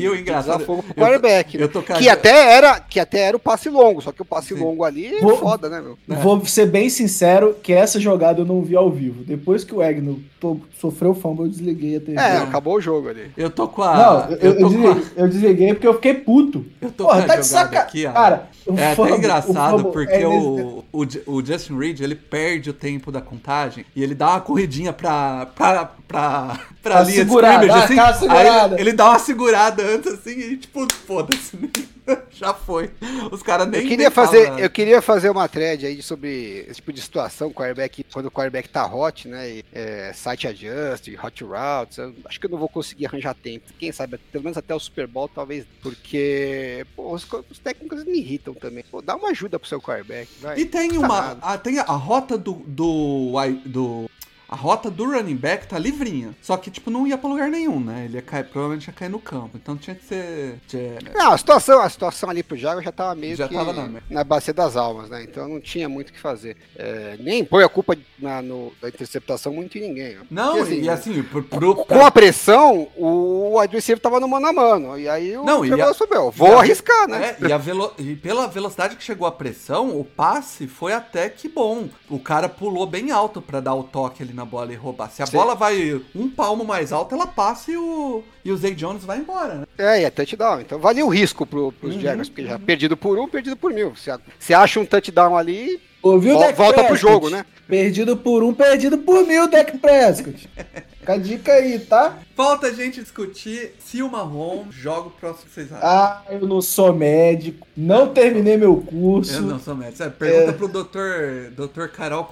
E 0.00 0.08
o 0.08 0.14
engraçado, 0.16 0.56
usar 0.56 0.66
fogo 0.66 0.82
pro 0.82 0.92
eu 0.96 1.02
quarterback. 1.04 1.58
né? 1.58 1.64
eu 1.64 1.68
tô 1.68 1.82
que 1.82 2.08
até 2.08 2.54
era 2.54 2.80
que 2.80 3.00
até 3.00 3.20
era 3.20 3.36
o 3.36 3.40
passe 3.40 3.68
longo, 3.68 4.00
só 4.00 4.12
que 4.12 4.22
o 4.22 4.24
passe 4.24 4.54
Sim. 4.54 4.60
longo 4.60 4.84
ali 4.84 5.06
é 5.16 5.20
Vou- 5.20 5.36
foda, 5.36 5.68
né, 5.68 5.80
meu? 5.80 5.98
Vou 6.18 6.44
ser 6.46 6.66
bem 6.66 6.88
sincero 6.88 7.56
que 7.62 7.72
essa 7.72 7.98
jogada 8.00 8.40
eu 8.40 8.44
não 8.44 8.62
vi 8.62 8.76
ao 8.76 8.90
vivo. 8.90 9.22
Depois 9.24 9.64
que 9.64 9.74
o 9.74 9.82
Egno 9.82 10.20
to- 10.40 10.60
sofreu 10.80 11.14
fumble, 11.14 11.44
eu 11.44 11.50
desliguei 11.50 11.96
a 11.96 12.00
TV. 12.00 12.18
É, 12.18 12.36
acabou 12.38 12.76
o 12.76 12.80
jogo 12.80 13.08
ali. 13.08 13.30
Eu 13.36 13.50
tô 13.50 13.68
com 13.68 13.82
a. 13.82 13.96
Não, 13.96 14.30
eu, 14.36 14.38
eu 14.38 14.52
eu 14.52 14.56
com 14.58 14.66
a. 14.66 14.68
desliguei, 14.94 15.02
eu 15.16 15.28
desliguei 15.28 15.74
porque 15.74 15.86
eu 15.86 15.94
fiquei 15.94 16.14
puto. 16.14 16.64
Eu 16.80 16.90
tô 16.90 17.04
Porra, 17.04 17.22
com 17.22 17.26
tá 17.28 17.36
de 17.36 17.46
saca... 17.46 17.80
aqui, 17.80 18.06
ó. 18.06 18.12
Cara, 18.12 18.48
o 18.66 18.74
É 18.78 18.94
fumble- 18.94 19.12
até 19.12 19.14
o 19.14 19.18
engraçado 19.18 19.70
fumble 19.78 19.92
porque 19.92 20.14
é 20.14 20.26
o, 20.26 20.84
o, 20.92 21.06
o 21.26 21.44
Justin 21.44 21.78
Reed 21.78 22.00
ele 22.00 22.14
perde 22.14 22.70
o 22.70 22.72
tempo 22.72 23.10
da 23.12 23.20
contagem 23.20 23.84
e 23.94 24.02
ele 24.02 24.14
dá 24.14 24.30
uma 24.30 24.40
corridinha 24.52 24.92
pra, 24.92 25.46
pra, 25.46 25.86
pra, 26.06 26.60
pra 26.82 27.00
linha 27.02 27.24
segurar, 27.24 27.58
de 27.58 27.66
scrimmage, 27.66 28.00
assim. 28.00 28.18
segurada. 28.20 28.76
Aí 28.76 28.80
ele, 28.80 28.92
dá 28.92 29.08
uma 29.08 29.18
segurada 29.18 29.82
antes 29.82 30.12
assim 30.12 30.38
e 30.38 30.56
tipo, 30.58 30.86
foda-se. 31.06 31.56
Já 32.32 32.52
foi. 32.52 32.90
Os 33.30 33.42
caras 33.42 33.68
nem. 33.68 33.80
Eu 33.82 33.88
queria 33.88 34.10
fazer, 34.10 34.50
nada. 34.50 34.60
eu 34.60 34.70
queria 34.70 35.00
fazer 35.00 35.30
uma 35.30 35.48
thread 35.48 35.86
aí 35.86 36.02
sobre 36.02 36.66
esse 36.68 36.76
tipo 36.76 36.92
de 36.92 37.00
situação, 37.00 37.52
quarterback, 37.52 38.04
quando 38.12 38.26
o 38.26 38.30
quarterback 38.30 38.68
tá 38.68 38.84
hot, 38.84 39.28
né? 39.28 39.48
E, 39.48 39.64
é, 39.72 40.12
site 40.12 40.48
adjust, 40.48 41.08
hot 41.22 41.44
routes. 41.44 41.98
eu 41.98 42.12
acho 42.24 42.40
que 42.40 42.46
eu 42.46 42.50
não 42.50 42.58
vou 42.58 42.68
conseguir 42.68 43.06
arranjar 43.06 43.34
tempo. 43.34 43.72
Quem 43.78 43.92
sabe, 43.92 44.18
pelo 44.30 44.44
menos 44.44 44.58
até 44.58 44.74
o 44.74 44.80
Super 44.80 45.06
Bowl, 45.06 45.28
talvez. 45.28 45.64
Porque 45.80 46.84
pô, 46.96 47.14
os, 47.14 47.26
os 47.48 47.58
técnicos 47.58 48.04
me 48.04 48.18
irritam 48.18 48.52
também. 48.52 48.84
Pô, 48.90 49.00
dá 49.00 49.14
uma 49.14 49.30
ajuda 49.30 49.58
pro 49.58 49.68
seu 49.68 49.80
quarterback. 49.80 50.28
Vai. 50.40 50.58
E 50.58 50.64
tem 50.64 50.98
uma. 50.98 51.38
A, 51.40 51.56
tem 51.56 51.78
a, 51.78 51.84
rota 51.84 52.36
do, 52.36 52.54
do. 52.66 53.32
do 53.64 54.10
a 54.52 54.54
rota 54.54 54.90
do 54.90 55.04
running 55.10 55.34
back 55.36 55.66
tá 55.66 55.78
livrinha. 55.78 56.34
Só 56.42 56.56
que, 56.58 56.70
tipo, 56.70 56.90
não 56.90 57.06
ia 57.06 57.16
pra 57.16 57.28
lugar 57.30 57.48
nenhum, 57.48 57.80
né? 57.80 58.04
Ele 58.04 58.16
ia 58.16 58.22
cair, 58.22 58.44
provavelmente 58.44 58.86
ia 58.86 58.92
cair 58.92 59.08
no 59.08 59.18
campo. 59.18 59.52
Então 59.56 59.76
tinha 59.76 59.96
que 59.96 60.04
ser. 60.04 60.58
tinha- 60.68 60.98
Não, 61.14 61.32
a 61.32 61.38
situação, 61.38 61.80
a 61.80 61.88
situação 61.88 62.28
ali 62.28 62.42
pro 62.42 62.56
Jaguar 62.56 62.84
já 62.84 62.92
tava 62.92 63.14
meio 63.14 63.34
Já 63.34 63.48
que 63.48 63.54
tava 63.54 63.72
na 63.72 63.88
na 64.10 64.22
bacia 64.24 64.52
das 64.52 64.76
almas, 64.76 65.08
né? 65.08 65.22
Então 65.24 65.48
não 65.48 65.58
tinha 65.60 65.88
muito 65.88 66.10
o 66.10 66.12
que 66.12 66.20
fazer. 66.20 66.56
É, 66.76 67.16
nem 67.18 67.44
põe 67.44 67.64
a 67.64 67.68
culpa 67.68 67.96
na, 68.18 68.42
no- 68.42 68.72
da 68.80 68.88
interceptação 68.88 69.52
muito 69.54 69.78
em 69.78 69.80
ninguém. 69.88 70.16
né? 70.16 70.22
Não, 70.30 70.58
Porque, 70.58 70.74
e 70.74 70.88
assim, 70.90 71.22
pro, 71.22 71.42
pro- 71.42 71.74
Com 71.76 72.04
a 72.04 72.10
pressão, 72.10 72.88
o 72.96 73.58
receiver 73.70 74.00
tava 74.02 74.20
no 74.20 74.28
mano 74.28 74.46
a 74.48 74.52
mano. 74.52 74.98
E 74.98 75.08
aí 75.08 75.36
o 75.36 75.44
Não, 75.44 75.64
e 75.64 75.80
a- 75.80 75.94
subiu. 75.94 76.30
Vou 76.30 76.56
a- 76.56 76.60
arriscar, 76.60 77.08
né? 77.08 77.36
É, 77.40 77.46
e, 77.50 77.58
velo- 77.58 77.92
e 77.98 78.14
pela 78.14 78.46
velocidade 78.48 78.96
que 78.96 79.02
chegou 79.02 79.26
a 79.26 79.32
pressão, 79.32 79.98
o 79.98 80.04
passe 80.04 80.66
foi 80.66 80.92
até 80.92 81.28
que 81.28 81.48
bom. 81.48 81.88
O 82.10 82.18
cara 82.18 82.48
pulou 82.48 82.86
bem 82.86 83.10
alto 83.10 83.40
pra 83.40 83.60
dar 83.60 83.74
o 83.74 83.82
toque 83.84 84.22
ali 84.22 84.32
na 84.32 84.41
bola 84.44 84.72
e 84.72 84.76
roubar. 84.76 85.10
Se 85.10 85.22
a 85.22 85.26
Sim. 85.26 85.36
bola 85.36 85.54
vai 85.54 86.00
um 86.14 86.28
palmo 86.28 86.64
mais 86.64 86.92
alto, 86.92 87.14
ela 87.14 87.26
passa 87.26 87.70
e 87.70 87.76
o, 87.76 88.22
e 88.44 88.50
o 88.52 88.56
Zay 88.56 88.74
Jones 88.74 89.04
vai 89.04 89.18
embora, 89.18 89.54
né? 89.54 89.64
É, 89.78 90.00
e 90.00 90.04
é 90.04 90.10
touchdown. 90.10 90.60
Então 90.60 90.78
valia 90.78 91.04
o 91.04 91.08
risco 91.08 91.44
pro, 91.46 91.72
pros 91.72 91.94
Uhum, 91.94 92.00
Jaguars, 92.00 92.28
porque 92.28 92.44
já 92.46 92.58
perdido 92.58 92.96
por 92.96 93.18
um, 93.18 93.28
perdido 93.28 93.56
por 93.56 93.72
mil. 93.72 93.92
A- 94.08 94.18
se 94.38 94.52
acha 94.54 94.78
um 94.80 94.84
touchdown 94.86 95.36
ali, 95.36 95.80
Ouviu, 96.02 96.34
volta 96.38 96.54
pro 96.54 96.72
Prescott? 96.88 97.00
jogo, 97.00 97.30
né? 97.30 97.44
Perdido 97.68 98.16
por 98.16 98.42
um, 98.42 98.52
perdido 98.52 98.98
por 98.98 99.26
mil, 99.26 99.48
Deck 99.48 99.78
Prescott. 99.78 100.48
Fica 101.02 101.14
a 101.14 101.18
dica 101.18 101.52
aí, 101.54 101.80
tá? 101.80 102.18
Falta 102.36 102.68
a 102.68 102.72
gente 102.72 103.00
discutir 103.02 103.74
se 103.80 104.00
o 104.04 104.08
Mahomes 104.08 104.72
joga 104.72 105.08
o 105.08 105.10
próximo 105.10 105.46
que 105.48 105.54
vocês 105.54 105.72
acham. 105.72 105.80
Ah, 105.88 106.22
eu 106.30 106.46
não 106.46 106.62
sou 106.62 106.92
médico, 106.92 107.66
não 107.76 108.06
terminei 108.14 108.56
meu 108.56 108.76
curso. 108.76 109.34
Eu 109.34 109.42
não 109.42 109.58
sou 109.58 109.74
médico. 109.74 110.08
Pergunta 110.12 110.52
pro 110.52 110.68
doutor, 110.68 111.50
doutor 111.56 111.88
Carol. 111.88 112.30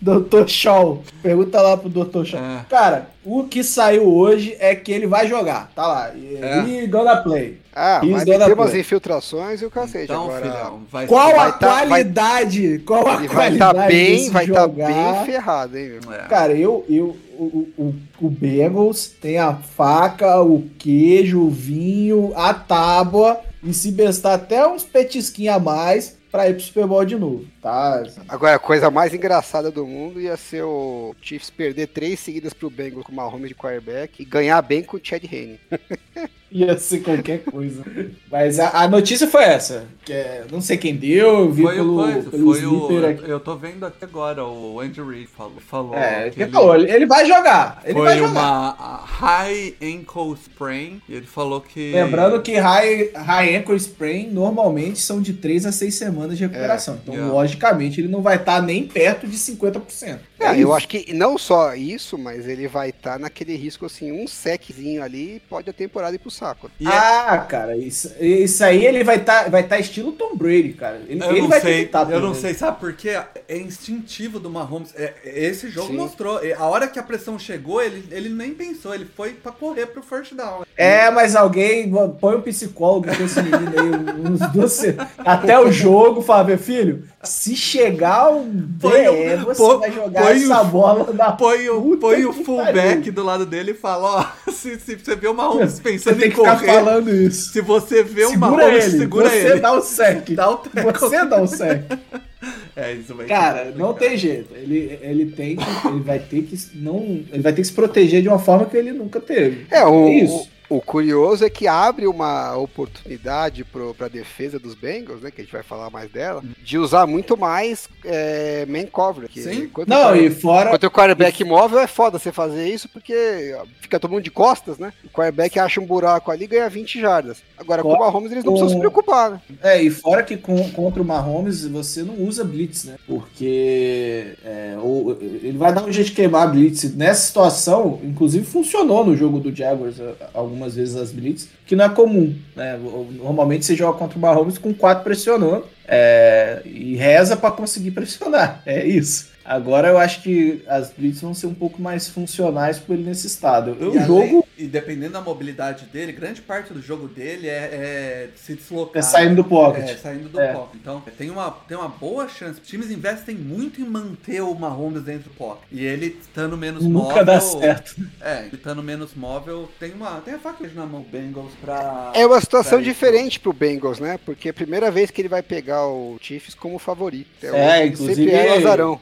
Doutor, 0.00 0.48
Shaw. 0.48 1.02
Pergunta 1.22 1.60
lá 1.60 1.76
pro 1.76 1.90
Doutor 1.90 2.24
Shaw. 2.24 2.40
É. 2.40 2.64
Cara, 2.70 3.10
o 3.22 3.44
que 3.44 3.62
saiu 3.62 4.06
hoje 4.08 4.56
é 4.58 4.74
que 4.74 4.90
ele 4.90 5.06
vai 5.06 5.26
jogar. 5.28 5.70
Tá 5.74 5.86
lá. 5.86 6.10
E, 6.14 6.36
É. 6.36 6.64
e 6.66 6.86
gonna 6.86 7.16
play. 7.18 7.60
Ah, 7.72 8.00
He's 8.02 8.10
mas 8.10 8.24
tem 8.24 8.52
umas 8.52 8.70
play. 8.70 8.80
infiltrações 8.80 9.62
e 9.62 9.64
o 9.64 9.70
cacete. 9.70 10.04
Então, 10.04 10.24
Agora, 10.24 10.42
filhão, 10.42 10.82
vai 10.90 11.06
Qual 11.06 11.28
ser- 11.28 11.34
a 11.34 11.36
vai 11.38 11.58
tá- 11.58 11.68
vai- 11.68 11.86
qualidade? 11.88 12.78
Qual 12.80 13.06
a 13.06 13.14
ele 13.14 13.28
vai 13.28 13.36
qualidade 13.36 13.54
estar 13.78 13.86
bem, 13.86 14.16
desse 14.16 14.30
vai 14.30 14.44
estar 14.44 14.60
jogar? 14.60 14.86
bem 14.86 15.24
ferrado, 15.26 15.78
hein, 15.78 15.98
meu? 16.04 16.12
É. 16.12 16.18
Cara, 16.24 16.52
eu, 16.52 16.84
eu, 16.88 17.09
o, 17.42 17.94
o, 18.20 18.28
Bengals 18.28 19.06
tem 19.08 19.38
a 19.38 19.54
faca, 19.54 20.40
o 20.42 20.68
queijo, 20.78 21.40
o 21.40 21.50
vinho, 21.50 22.32
a 22.36 22.52
tábua 22.52 23.40
e 23.62 23.72
se 23.72 23.90
bestar 23.90 24.34
até 24.34 24.66
uns 24.66 24.84
petisquinhos 24.84 25.54
a 25.54 25.58
mais 25.58 26.18
pra 26.30 26.48
ir 26.48 26.54
pro 26.54 26.62
Super 26.62 26.86
Bowl 26.86 27.04
de 27.04 27.16
novo, 27.16 27.44
tá? 27.60 28.04
Agora, 28.28 28.54
a 28.54 28.58
coisa 28.58 28.90
mais 28.90 29.12
engraçada 29.12 29.70
do 29.70 29.86
mundo 29.86 30.20
ia 30.20 30.36
ser 30.36 30.62
o 30.62 31.14
Chiefs 31.20 31.50
perder 31.50 31.88
três 31.88 32.20
seguidas 32.20 32.52
pro 32.52 32.70
Bengals 32.70 33.04
com 33.04 33.12
uma 33.12 33.26
home 33.26 33.48
de 33.48 33.54
quarterback 33.54 34.22
e 34.22 34.24
ganhar 34.24 34.60
bem 34.62 34.82
com 34.82 34.96
o 34.96 35.00
Chad 35.02 35.24
Henne. 35.24 35.58
Ia 36.52 36.76
ser 36.76 37.00
qualquer 37.00 37.44
coisa. 37.44 37.84
Mas 38.30 38.58
a, 38.58 38.82
a 38.82 38.88
notícia 38.88 39.26
foi 39.26 39.44
essa, 39.44 39.86
que 40.04 40.12
é, 40.12 40.44
não 40.50 40.60
sei 40.60 40.76
quem 40.76 40.96
deu, 40.96 41.40
eu 41.40 41.52
vi 41.52 41.62
Foi, 41.62 41.74
o 41.74 41.76
pelo, 41.76 41.96
coisa, 41.96 42.30
pelo 42.30 42.54
foi 42.54 42.66
o. 42.66 43.06
Aqui. 43.06 43.30
Eu 43.30 43.40
tô 43.40 43.56
vendo 43.56 43.86
aqui 43.86 44.04
agora, 44.04 44.44
o 44.44 44.80
Andrew 44.80 45.08
Reid 45.08 45.28
falou. 45.28 45.54
falou 45.60 45.94
É, 45.94 46.30
que 46.30 46.42
ele 46.42 46.50
falou, 46.50 46.76
ele, 46.76 47.06
vai 47.06 47.26
jogar, 47.26 47.80
ele 47.84 47.94
vai 47.94 48.18
foi 48.18 48.26
jogar. 48.26 48.30
uma 48.30 48.96
high 49.04 49.74
ankle 49.80 50.34
sprain. 50.34 51.00
E 51.08 51.14
ele 51.14 51.26
falou 51.26 51.60
que. 51.60 51.92
Lembrando 51.92 52.40
que 52.42 52.56
high, 52.56 53.10
high 53.14 53.56
ankle 53.56 53.76
sprain 53.76 54.30
normalmente 54.30 54.98
são 54.98 55.20
de 55.20 55.34
3 55.34 55.66
a 55.66 55.72
6 55.72 55.94
semanas 55.94 56.36
de 56.36 56.44
recuperação. 56.44 56.98
então, 57.02 57.14
yeah. 57.14 57.32
logicamente, 57.32 58.00
ele 58.00 58.08
não 58.08 58.22
vai 58.22 58.36
estar 58.36 58.60
nem 58.60 58.86
perto 58.86 59.26
de 59.28 59.36
50%. 59.36 60.18
É, 60.40 60.52
isso. 60.52 60.60
eu 60.60 60.72
acho 60.72 60.88
que 60.88 61.12
não 61.12 61.36
só 61.36 61.74
isso, 61.74 62.16
mas 62.16 62.48
ele 62.48 62.66
vai 62.66 62.88
estar 62.88 63.18
naquele 63.18 63.54
risco 63.56 63.86
assim, 63.86 64.10
um 64.10 64.26
seczinho 64.26 65.02
ali 65.02 65.40
pode 65.48 65.68
a 65.68 65.72
temporada 65.72 66.16
ir 66.16 66.18
pro 66.18 66.30
saco. 66.40 66.70
E 66.80 66.86
é- 66.86 66.90
Ah, 66.90 67.38
cara, 67.48 67.76
isso, 67.76 68.12
isso 68.18 68.64
aí 68.64 68.84
ele 68.84 69.04
vai 69.04 69.16
estar 69.16 69.50
vai 69.50 69.62
tá 69.62 69.78
estilo 69.78 70.12
Tom 70.12 70.34
Brady, 70.34 70.72
cara. 70.72 71.00
Ele, 71.06 71.22
Eu 71.22 71.30
ele 71.30 71.40
não 71.42 71.48
vai 71.48 71.60
sei, 71.60 71.84
tentar 71.84 72.10
eu 72.10 72.20
não 72.20 72.34
sei, 72.34 72.54
sabe 72.54 72.80
por 72.80 72.92
quê? 72.94 73.20
É 73.46 73.56
instintivo 73.58 74.40
do 74.40 74.48
Mahomes. 74.50 74.92
É, 74.96 75.14
esse 75.24 75.68
jogo 75.70 75.88
Sim. 75.88 75.96
mostrou. 75.96 76.40
A 76.58 76.66
hora 76.66 76.88
que 76.88 76.98
a 76.98 77.02
pressão 77.02 77.38
chegou, 77.38 77.82
ele, 77.82 78.04
ele 78.10 78.28
nem 78.30 78.54
pensou, 78.54 78.94
ele 78.94 79.06
foi 79.16 79.34
pra 79.34 79.52
correr 79.52 79.86
pro 79.86 80.02
first 80.02 80.34
down. 80.34 80.62
É, 80.76 81.10
mas 81.10 81.36
alguém 81.36 81.92
põe 82.20 82.36
um 82.36 82.40
psicólogo 82.42 83.06
com 83.14 83.22
esse 83.22 83.42
menino 83.42 83.72
aí, 83.78 84.30
uns 84.32 84.72
se- 84.72 84.96
até 85.18 85.58
o 85.60 85.70
jogo, 85.70 86.22
fala, 86.22 86.44
meu 86.44 86.58
filho, 86.58 87.04
se 87.22 87.54
chegar 87.54 88.30
um 88.30 88.66
Põe 88.80 89.08
o- 89.08 89.12
DE, 89.12 89.44
você 89.44 89.62
põe- 89.62 89.78
vai 89.78 89.92
jogar 89.92 90.22
põe 90.22 90.42
essa 90.42 90.62
o- 90.62 90.64
bola 90.66 91.12
na 91.12 91.32
Põe 91.32 91.68
o, 91.68 91.82
Puta 91.82 92.00
põe 92.00 92.24
o 92.24 92.32
fullback 92.32 92.96
pariu. 92.98 93.12
do 93.12 93.22
lado 93.24 93.44
dele 93.44 93.72
e 93.72 93.74
fala: 93.74 94.32
Ó, 94.46 94.50
se, 94.52 94.78
se 94.80 94.96
você 94.96 95.14
vê 95.16 95.28
o 95.28 95.34
Mahomes 95.34 95.72
Você 95.74 95.82
pensando 95.82 96.18
tem 96.18 96.28
em 96.28 96.30
que 96.30 96.36
ficar 96.36 96.56
correr, 96.58 96.72
falando 96.72 97.14
isso. 97.14 97.52
se 97.52 97.60
você 97.60 98.02
vê 98.02 98.24
o 98.24 98.30
Segura 98.30 98.50
Mahomes, 98.50 98.84
ele, 98.86 98.98
segura 98.98 99.28
você 99.28 99.36
ele. 99.50 99.60
dá 99.60 99.72
o 99.72 99.82
sec. 99.82 100.30
Dá 100.30 100.50
o 100.50 100.56
tackle. 100.56 100.92
Você 100.92 101.24
dá 101.26 101.42
o 101.42 101.46
sec. 101.46 101.82
É, 102.74 102.94
isso 102.94 103.14
vai 103.14 103.26
Cara, 103.26 103.70
não 103.76 103.92
tem 103.92 104.16
jeito. 104.16 104.54
Ele, 104.54 104.98
ele 105.02 105.26
tem 105.26 105.56
que, 105.56 105.88
ele 105.88 106.00
vai 106.00 106.18
ter 106.18 106.40
que 106.44 106.56
não, 106.74 107.22
ele 107.30 107.42
vai 107.42 107.52
ter 107.52 107.60
que 107.60 107.66
se 107.66 107.72
proteger 107.74 108.22
de 108.22 108.28
uma 108.28 108.38
forma 108.38 108.64
que 108.64 108.74
ele 108.78 108.92
nunca 108.92 109.20
teve. 109.20 109.66
É, 109.70 109.84
o, 109.84 110.06
É 110.06 110.12
isso. 110.14 110.36
o, 110.36 110.46
o 110.70 110.80
curioso 110.80 111.44
é 111.44 111.50
que 111.50 111.66
abre 111.66 112.06
uma 112.06 112.56
oportunidade 112.56 113.64
para 113.64 114.06
a 114.06 114.08
defesa 114.08 114.58
dos 114.58 114.74
Bengals, 114.74 115.20
né, 115.20 115.30
que 115.30 115.40
a 115.40 115.44
gente 115.44 115.52
vai 115.52 115.62
falar 115.62 115.90
mais 115.90 116.10
dela, 116.10 116.42
de 116.62 116.78
usar 116.78 117.06
muito 117.06 117.36
mais 117.36 117.88
é, 118.04 118.64
man 118.66 118.86
cover. 118.86 119.28
que 119.28 119.42
Sim. 119.42 119.64
enquanto 119.64 119.88
Não, 119.88 120.12
o 120.12 120.16
e 120.16 120.30
fora 120.30 120.68
Enquanto 120.68 120.84
o 120.84 120.90
quarterback 120.90 121.44
móvel 121.44 121.80
é 121.80 121.86
foda 121.86 122.18
você 122.18 122.30
fazer 122.32 122.68
isso, 122.68 122.88
porque 122.88 123.54
fica 123.80 123.98
todo 124.00 124.10
mundo 124.12 124.22
de 124.22 124.30
costas, 124.30 124.78
né? 124.78 124.92
O 125.04 125.08
quarterback 125.08 125.58
acha 125.58 125.80
um 125.80 125.86
buraco 125.86 126.30
ali 126.30 126.44
e 126.44 126.48
ganha 126.48 126.68
20 126.70 127.00
jardas. 127.00 127.38
Agora, 127.58 127.82
com 127.82 127.92
o 127.92 127.98
Mahomes, 127.98 128.32
eles 128.32 128.44
não 128.44 128.52
precisam 128.52 128.74
se 128.74 128.78
preocupar, 128.78 129.32
né? 129.32 129.40
É, 129.62 129.82
e 129.82 129.90
fora 129.90 130.22
que 130.22 130.36
com- 130.36 130.70
contra 130.70 131.02
o 131.02 131.04
Mahomes 131.04 131.64
você 131.66 132.02
não 132.02 132.14
usa 132.22 132.44
blitz, 132.44 132.84
né? 132.84 132.94
Porque 133.06 134.34
é, 134.44 134.76
o- 134.80 135.16
ele 135.20 135.58
vai 135.58 135.72
dar 135.72 135.84
um 135.84 135.92
jeito 135.92 136.08
de 136.08 136.12
queimar 136.14 136.44
a 136.44 136.46
blitz. 136.50 136.94
Nessa 136.94 137.26
situação, 137.26 138.00
inclusive 138.02 138.44
funcionou 138.44 139.04
no 139.04 139.16
jogo 139.16 139.40
do 139.40 139.54
Jaguars 139.54 139.96
a- 140.00 140.14
algumas 140.60 140.74
vezes 140.74 140.96
as 140.96 141.10
blitz, 141.10 141.48
que 141.66 141.74
não 141.74 141.86
é 141.86 141.88
comum, 141.88 142.36
né? 142.54 142.78
Normalmente 143.16 143.64
você 143.64 143.74
joga 143.74 143.98
contra 143.98 144.18
o 144.18 144.20
Mahomes 144.20 144.58
com 144.58 144.74
quatro 144.74 145.02
pressionando 145.02 145.64
é, 145.88 146.60
e 146.64 146.96
reza 146.96 147.36
para 147.36 147.50
conseguir 147.50 147.92
pressionar. 147.92 148.62
É 148.70 148.86
isso. 148.86 149.29
Agora 149.50 149.88
eu 149.88 149.98
acho 149.98 150.22
que 150.22 150.62
as 150.68 150.90
blitz 150.92 151.20
vão 151.20 151.34
ser 151.34 151.46
um 151.48 151.54
pouco 151.54 151.82
mais 151.82 152.08
funcionais 152.08 152.78
por 152.78 152.92
ele 152.94 153.02
nesse 153.02 153.26
estado. 153.26 153.76
E 153.80 153.84
O 153.84 153.90
além- 153.90 154.06
jogo 154.06 154.46
E 154.56 154.66
dependendo 154.66 155.14
da 155.14 155.20
mobilidade 155.20 155.86
dele, 155.86 156.12
grande 156.12 156.40
parte 156.42 156.72
do 156.72 156.80
jogo 156.82 157.08
dele 157.08 157.48
é, 157.48 157.50
é 157.52 158.28
se 158.36 158.54
deslocar. 158.54 159.00
é 159.00 159.02
saindo 159.02 159.36
do 159.36 159.44
pocket. 159.44 159.88
É, 159.88 159.96
saindo 159.96 160.28
do 160.28 160.38
É. 160.38 160.52
pocket. 160.52 160.78
Então, 160.80 161.02
tem 161.18 161.30
uma, 161.30 161.50
tem 161.66 161.76
uma 161.76 161.88
boa 161.88 162.28
chance. 162.28 162.60
Os 162.60 162.68
times 162.68 162.90
investem 162.90 163.34
muito 163.34 163.80
em 163.80 163.84
manter 163.84 164.40
o 164.42 164.54
Mahomes 164.54 165.02
dentro 165.02 165.30
do 165.30 165.34
pocket. 165.36 165.64
E 165.72 165.84
ele 165.84 166.16
estando 166.20 166.56
menos 166.56 166.84
Nunca 166.84 167.06
móvel. 167.08 167.24
dá 167.24 167.40
certo. 167.40 167.96
É, 168.20 168.40
ele 168.46 168.54
estando 168.56 168.82
menos 168.82 169.14
móvel, 169.14 169.68
tem 169.80 169.92
uma. 169.92 170.20
Tem 170.20 170.34
a 170.34 170.38
faca 170.38 170.64
na 170.74 170.86
mão 170.86 171.02
Bengals 171.10 171.52
pra. 171.60 172.12
É 172.14 172.24
uma 172.26 172.40
situação 172.40 172.80
diferente 172.82 173.40
pro 173.40 173.52
Bengals, 173.52 173.98
né? 173.98 174.18
Porque 174.24 174.48
é 174.48 174.50
a 174.52 174.54
primeira 174.54 174.90
vez 174.90 175.10
que 175.10 175.20
ele 175.22 175.28
vai 175.28 175.42
pegar 175.42 175.86
o 175.88 176.18
Chiefs 176.20 176.54
como 176.54 176.78
favorito. 176.78 177.30
É, 177.42 177.82
o- 177.82 177.86
inclusive- 177.86 178.14
Sempre 178.30 178.34
é 178.46 178.52
o 178.52 178.58
azarão. 178.58 179.00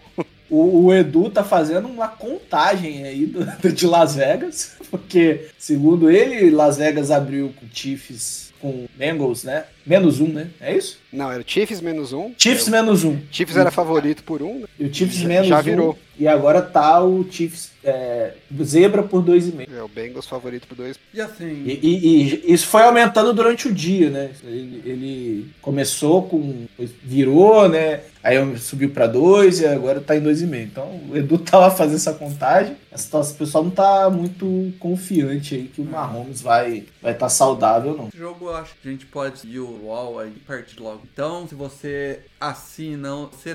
O, 0.50 0.84
o 0.86 0.94
Edu 0.94 1.28
tá 1.30 1.44
fazendo 1.44 1.88
uma 1.88 2.08
contagem 2.08 3.04
aí 3.04 3.26
do, 3.26 3.44
do- 3.60 3.72
de 3.72 3.86
Las 3.86 4.14
Vegas, 4.14 4.76
porque, 4.90 5.46
segundo 5.58 6.10
ele, 6.10 6.50
Las 6.50 6.76
Vegas 6.78 7.10
abriu 7.10 7.52
com 7.58 7.66
Chiefs, 7.72 8.48
com 8.60 8.86
Bengals, 8.96 9.44
né? 9.44 9.64
Menos 9.86 10.20
um, 10.20 10.28
né? 10.28 10.48
É 10.60 10.76
isso? 10.76 10.98
Não, 11.12 11.30
era 11.30 11.40
o 11.40 11.44
Chiefs 11.46 11.80
menos 11.80 12.12
um. 12.12 12.32
Chiefs 12.36 12.66
É, 12.68 12.70
menos 12.70 13.04
um. 13.04 13.12
o 13.14 13.20
Chiefs 13.30 13.56
era 13.56 13.70
favorito 13.70 14.22
por 14.24 14.42
um, 14.42 14.60
né? 14.60 14.66
E 14.78 14.84
o 14.86 14.92
Chiefs 14.94 15.18
Já- 15.18 15.28
menos 15.28 15.46
já 15.46 15.60
um. 15.60 15.62
virou. 15.62 15.98
E 16.18 16.26
agora 16.26 16.60
tá 16.60 17.00
o 17.02 17.24
Chiefs 17.30 17.70
é, 17.84 18.32
zebra 18.64 19.02
por 19.04 19.22
dois 19.22 19.46
e 19.46 19.52
meio. 19.52 19.68
É 19.74 19.82
o 19.82 19.86
Bengals 19.88 20.26
favorito 20.26 20.66
por 20.66 20.74
dois. 20.76 20.98
E 21.14 21.20
assim, 21.20 21.62
E, 21.64 21.78
e- 21.80 22.42
e 22.48 22.52
isso 22.52 22.66
foi 22.66 22.82
aumentando 22.82 23.32
durante 23.32 23.68
o 23.68 23.72
dia, 23.72 24.10
né? 24.10 24.30
Ele, 24.44 24.82
ele 24.84 25.46
começou 25.62 26.24
com. 26.24 26.66
virou, 27.02 27.68
né? 27.68 28.00
Aí 28.28 28.58
subiu 28.58 28.90
pra 28.90 29.06
dois 29.06 29.58
e 29.58 29.66
agora 29.66 30.02
tá 30.02 30.14
em 30.14 30.20
dois 30.20 30.42
e 30.42 30.46
meio. 30.46 30.66
Então 30.66 31.00
o 31.08 31.16
Edu 31.16 31.38
tá 31.38 31.56
lá 31.58 31.70
fazendo 31.70 31.96
essa 31.96 32.12
contagem. 32.12 32.76
O 32.92 33.34
pessoal 33.34 33.64
não 33.64 33.70
tá 33.70 34.10
muito 34.10 34.70
confiante 34.78 35.54
aí 35.54 35.64
que 35.64 35.80
o 35.80 35.84
Mahomes 35.84 36.42
vai 36.42 36.78
estar 36.78 36.92
vai 37.00 37.14
tá 37.14 37.28
saudável, 37.30 37.96
não. 37.96 38.08
esse 38.08 38.18
jogo 38.18 38.48
eu 38.48 38.56
acho 38.56 38.74
que 38.82 38.88
a 38.88 38.90
gente 38.90 39.06
pode 39.06 39.38
seguir 39.38 39.60
o 39.60 39.84
UOL 39.84 40.18
aí 40.18 40.32
e 40.36 40.40
partir 40.40 40.78
logo. 40.78 41.00
Então, 41.10 41.48
se 41.48 41.54
você 41.54 42.20
assina, 42.38 43.14
você 43.32 43.54